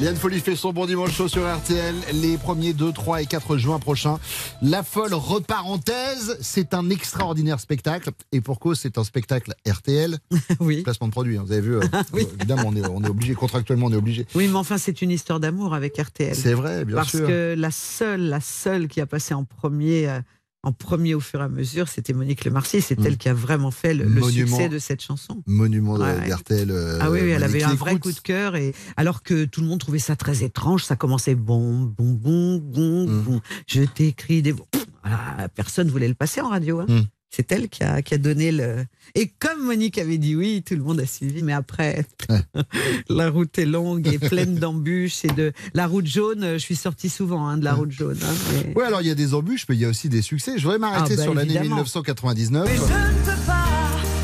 [0.00, 3.58] Liane Folly fait son bon dimanche chaud sur RTL les premiers 2, 3 et 4
[3.58, 4.18] juin prochains.
[4.62, 8.08] La folle reparenthèse, c'est un extraordinaire spectacle.
[8.32, 10.16] Et pour cause, c'est un spectacle RTL.
[10.60, 10.82] oui.
[10.84, 11.76] Placement de produit, hein, vous avez vu.
[11.76, 11.82] euh,
[12.14, 14.26] évidemment, on est, on est obligé, contractuellement, on est obligé.
[14.34, 16.34] Oui, mais enfin, c'est une histoire d'amour avec RTL.
[16.34, 17.26] C'est vrai, bien Parce sûr.
[17.26, 20.20] que la seule, la seule qui a passé en premier, euh,
[20.62, 22.80] en premier au fur et à mesure, c'était Monique Lemarcier.
[22.80, 23.06] C'est Mm.
[23.06, 25.42] elle qui a vraiment fait le, succès de cette chanson.
[25.46, 26.70] Monument de- Ouais, d'RTL.
[26.70, 28.56] euh, ah oui, oui, elle avait un vrai coup de cœur.
[28.56, 32.58] Et alors que tout le monde trouvait ça très étrange, ça commençait bon, bon, bon,
[32.58, 33.22] bon, Mm.
[33.22, 33.40] bon.
[33.66, 34.52] Je t'écris des.
[34.52, 36.80] Pff, voilà, personne voulait le passer en radio.
[36.80, 36.86] hein.
[36.88, 37.00] Mm.
[37.32, 38.84] C'est elle qui a, qui a donné le.
[39.14, 41.42] Et comme Monique avait dit oui, tout le monde a suivi.
[41.44, 42.04] Mais après,
[43.08, 46.54] la route est longue et pleine d'embûches et de la route jaune.
[46.54, 48.18] Je suis sortie souvent hein, de la route jaune.
[48.22, 48.34] hein,
[48.66, 50.58] mais- Ouais, alors il y a des embûches, mais il y a aussi des succès.
[50.58, 51.76] Je voudrais m'arrêter Ah, bah, sur l'année évidemment.
[51.76, 52.64] 1999.
[52.68, 53.64] Mais je ne peux pas,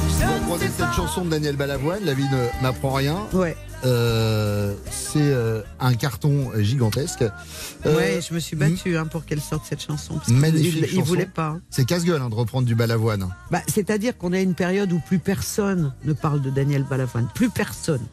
[0.09, 3.19] je Vous ne cette chanson de Daniel Balavoine, La vie ne m'apprend rien.
[3.33, 3.57] Ouais.
[3.87, 7.23] Euh, c'est euh, un carton gigantesque.
[7.23, 10.15] Euh, Ouais, je me suis battue hein, pour qu'elle sorte cette chanson.
[10.17, 11.03] parce Magnifique il, il chanson.
[11.03, 11.49] voulait pas.
[11.51, 11.61] hein.
[11.71, 13.33] C'est casse-gueule hein, de reprendre du Balavoine.
[13.51, 17.29] Bah, C'est-à-dire qu'on est à une période où plus personne ne parle de Daniel Balavoine.
[17.35, 18.05] Plus personne.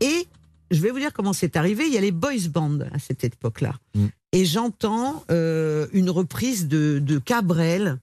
[0.00, 0.26] Et
[0.70, 1.84] je vais vous dire comment c'est arrivé.
[1.86, 3.74] Il y a les boys bands à cette époque-là.
[3.94, 4.06] Mm.
[4.32, 7.98] Et j'entends euh, une reprise de, de Cabrel.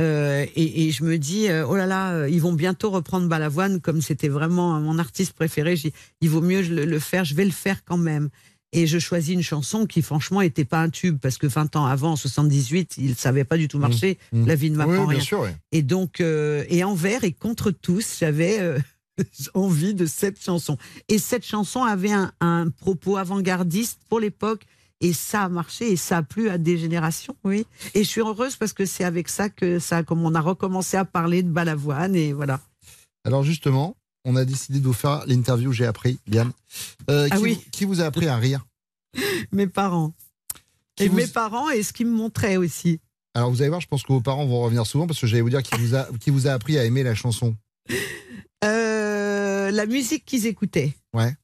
[0.00, 3.28] Euh, et, et je me dis, euh, oh là là, euh, ils vont bientôt reprendre
[3.28, 5.74] Balavoine comme c'était vraiment mon artiste préféré.
[5.74, 8.30] Dis, il vaut mieux le, le faire, je vais le faire quand même.
[8.72, 11.86] Et je choisis une chanson qui, franchement, était pas un tube parce que 20 ans
[11.86, 14.16] avant, en 78, il savait pas du tout marcher.
[14.32, 14.46] Mmh.
[14.46, 15.20] La vie ne m'apprend Oui, bien rien.
[15.20, 15.56] sûr, ouais.
[15.72, 18.78] Et donc, euh, et envers et contre tous, j'avais euh,
[19.54, 20.78] envie de cette chanson.
[21.08, 24.62] Et cette chanson avait un, un propos avant-gardiste pour l'époque.
[25.02, 27.64] Et ça a marché et ça a plu à des générations, oui.
[27.94, 30.96] Et je suis heureuse parce que c'est avec ça que ça, comme on a recommencé
[30.98, 32.60] à parler de Balavoine et voilà.
[33.24, 33.96] Alors justement,
[34.26, 36.52] on a décidé de vous faire l'interview J'ai appris, Liane.
[37.08, 37.54] Euh, Ah qui, oui.
[37.54, 38.66] vous- qui vous a appris à rire?
[39.52, 40.12] Mes parents.
[40.96, 43.00] Qui et vous- mes parents et ce qu'ils me montraient aussi.
[43.34, 45.40] Alors vous allez voir, je pense que vos parents vont revenir souvent parce que j'allais
[45.40, 47.56] vous dire qui vous a, qui vous a appris à aimer la chanson.
[48.64, 50.92] Euh, la musique qu'ils écoutaient.
[51.14, 51.34] Ouais.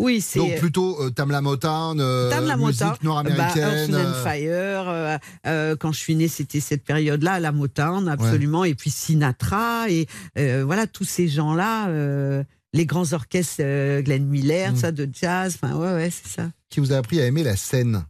[0.00, 0.38] Oui, c'est.
[0.38, 3.90] Donc plutôt euh, Tamla Motown, euh, Tam la musique nord-américaine.
[3.90, 4.88] bah, euh, Fire.
[4.88, 8.64] euh, euh, quand je suis née, c'était cette période-là, la Motown, absolument.
[8.64, 10.06] Et puis Sinatra et
[10.38, 12.42] euh, voilà tous ces gens-là, euh,
[12.72, 14.76] les grands orchestres, euh, Glenn Miller, Mm.
[14.76, 15.56] ça de jazz.
[15.60, 16.50] Enfin ouais, ouais, c'est ça.
[16.70, 18.04] qui vous a appris à aimer la scène.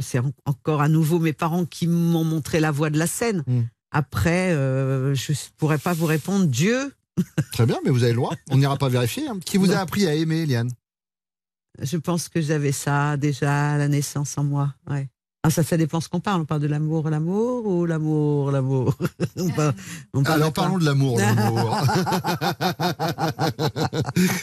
[0.00, 3.42] C'est en- encore à nouveau mes parents qui m'ont montré la voie de la scène.
[3.46, 3.60] Mm.
[3.90, 6.46] Après, euh, je pourrais pas vous répondre.
[6.46, 6.92] Dieu,
[7.52, 8.34] Très bien, mais vous avez le droit.
[8.50, 9.26] On n'ira pas vérifier.
[9.26, 9.38] hein.
[9.44, 10.70] Qui vous a appris à aimer, Liane?
[11.80, 14.74] Je pense que j'avais ça déjà à la naissance en moi.
[14.90, 15.08] Ouais.
[15.44, 16.40] Ah, ça, ça dépend ce qu'on parle.
[16.42, 18.96] On parle de l'amour, l'amour ou l'amour, l'amour?
[19.36, 19.74] on parle,
[20.12, 21.16] on parle Alors parlons de l'amour.
[21.20, 21.78] l'amour.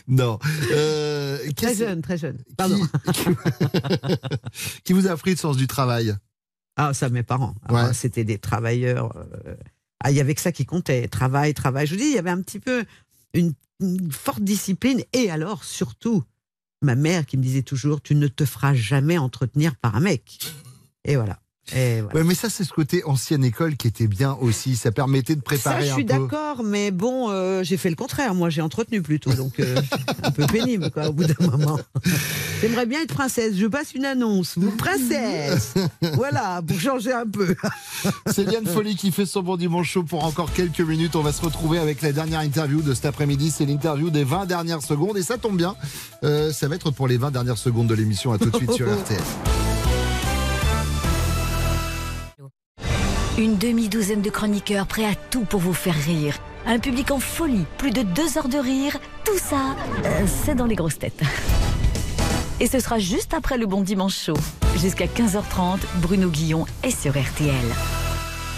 [0.08, 0.40] non.
[0.72, 2.38] Euh, Très jeune, très jeune.
[2.58, 2.80] Pardon.
[4.84, 6.16] Qui vous a appris le sens du travail?
[6.78, 7.56] Ah, ça, mes parents.
[7.68, 9.16] Ah, C'était des travailleurs.
[9.46, 9.56] euh,
[10.04, 11.08] Ah, il y avait que ça qui comptait.
[11.08, 11.88] Travail, travail.
[11.88, 12.86] Je vous dis, il y avait un petit peu
[13.34, 15.02] une, une forte discipline.
[15.14, 16.24] Et alors, surtout,
[16.82, 20.40] ma mère qui me disait toujours, tu ne te feras jamais entretenir par un mec.
[21.04, 21.40] Et voilà.
[21.74, 22.16] Et voilà.
[22.16, 24.76] Ouais, mais ça, c'est ce côté ancienne école qui était bien aussi.
[24.76, 27.96] Ça permettait de Ça, préparer je un suis d'accord, mais bon, euh, j'ai fait le
[27.96, 28.36] contraire.
[28.36, 29.76] Moi, j'ai entretenu plutôt, donc euh,
[30.24, 31.80] un peu pénible, quoi, au bout d'un moment.
[32.62, 33.56] J'aimerais bien être princesse.
[33.56, 34.58] Je passe une annonce.
[34.58, 35.74] Vous, princesse
[36.14, 37.56] Voilà, pour changer un peu.
[38.28, 41.16] C'est Liane Folly qui fait son bon dimanche chaud pour encore quelques minutes.
[41.16, 43.50] On va se retrouver avec la dernière interview de cet après-midi.
[43.50, 45.18] C'est l'interview des 20 dernières secondes.
[45.18, 45.76] Et ça tombe bien.
[46.24, 48.34] Euh, ça va être pour les 20 dernières secondes de l'émission.
[48.34, 49.20] À tout de suite sur RTL.
[53.38, 56.38] Une demi-douzaine de chroniqueurs prêts à tout pour vous faire rire.
[56.66, 58.98] Un public en folie, plus de deux heures de rire.
[59.26, 59.76] Tout ça,
[60.06, 61.22] euh, c'est dans les grosses têtes.
[62.62, 64.38] Et ce sera juste après le bon dimanche chaud.
[64.78, 68.05] Jusqu'à 15h30, Bruno Guillon est sur RTL.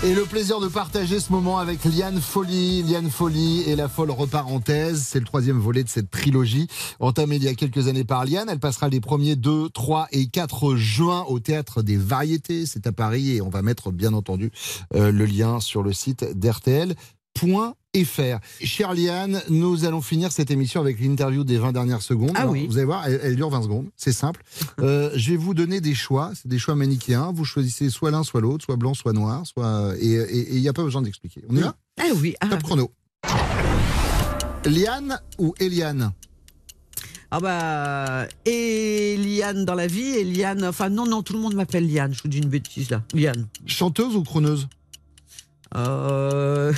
[0.04, 2.84] Et le plaisir de partager ce moment avec Liane Folly.
[2.84, 5.02] Liane Folly et la folle reparenthèse.
[5.02, 6.68] C'est le troisième volet de cette trilogie.
[7.00, 8.48] Entamée il y a quelques années par Liane.
[8.48, 12.68] Elle passera les premiers 2, 3 et 4 juin au Théâtre des Variétés.
[12.68, 14.52] C'est à Paris et on va mettre bien entendu
[14.94, 16.94] euh, le lien sur le site d'RTL.
[17.38, 18.40] .fr.
[18.64, 22.32] Chère Liane, nous allons finir cette émission avec l'interview des 20 dernières secondes.
[22.36, 22.68] Ah Alors, oui.
[22.68, 24.44] Vous allez voir, elle, elle dure 20 secondes, c'est simple.
[24.80, 27.32] Euh, je vais vous donner des choix, c'est des choix manichéens.
[27.34, 30.62] Vous choisissez soit l'un, soit l'autre, soit blanc, soit noir, soit et et- et il
[30.62, 31.42] n'y a pas besoin d'expliquer.
[31.50, 31.76] On y va?
[32.00, 32.36] Ah oui.
[32.42, 32.48] ah.
[32.48, 32.92] Top chrono.
[34.66, 36.12] Liane ou Eliane?
[37.32, 40.64] Ah bah, Eliane dans la vie, Eliane.
[40.64, 42.14] Enfin, non, non, tout le monde m'appelle Liane.
[42.14, 43.02] Je vous dis une bêtise là.
[43.14, 43.48] Liane.
[43.66, 44.68] Chanteuse ou chroneuse?
[45.76, 46.72] Euh.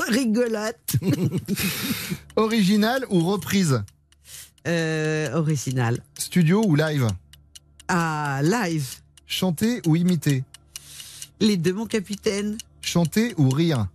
[0.08, 0.96] Rigolote.
[2.36, 3.82] Originale ou reprise
[4.66, 6.02] Euh, original.
[6.18, 7.06] Studio ou live
[7.88, 8.86] Ah, live.
[9.26, 10.44] Chanter ou imiter
[11.40, 12.58] Les deux, mon capitaine.
[12.82, 13.86] Chanter ou rire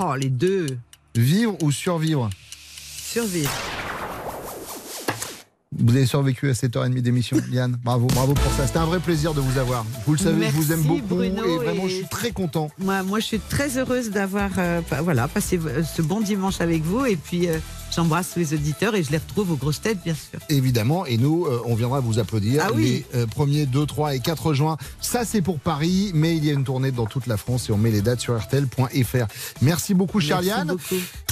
[0.00, 0.66] Oh, les deux.
[1.14, 2.28] Vivre ou survivre
[2.98, 3.52] Survivre.
[5.78, 7.76] Vous avez survécu à 7h30 d'émission, Liane.
[7.84, 8.66] Bravo, bravo pour ça.
[8.66, 9.84] C'était un vrai plaisir de vous avoir.
[10.06, 12.70] Vous le savez, je vous aime beaucoup Bruno, et vraiment, et- je suis très content.
[12.78, 15.58] Moi, moi, je suis très heureuse d'avoir euh, voilà, passé
[15.94, 17.04] ce bon dimanche avec vous.
[17.06, 17.58] Et puis, euh,
[17.94, 20.40] j'embrasse les auditeurs et je les retrouve aux grosses têtes, bien sûr.
[20.48, 23.04] Évidemment, et nous, euh, on viendra vous applaudir Ah oui.
[23.14, 24.76] les euh, premiers 2, 3 et 4 juin.
[25.00, 27.72] Ça, c'est pour Paris, mais il y a une tournée dans toute la France et
[27.72, 29.26] on met les dates sur RTL.fr.
[29.62, 30.76] Merci beaucoup, Charliane.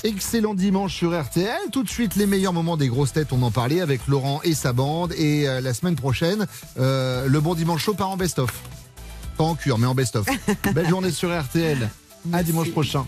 [0.05, 1.57] Excellent dimanche sur RTL.
[1.73, 4.55] Tout de suite, les meilleurs moments des grosses têtes, on en parlait avec Laurent et
[4.55, 5.13] sa bande.
[5.17, 6.47] Et euh, la semaine prochaine,
[6.79, 8.51] euh, le bon dimanche chaud part en best-of.
[9.37, 10.27] Pas en cure, mais en best-of.
[10.75, 11.89] Belle journée sur RTL.
[12.33, 13.05] À dimanche prochain.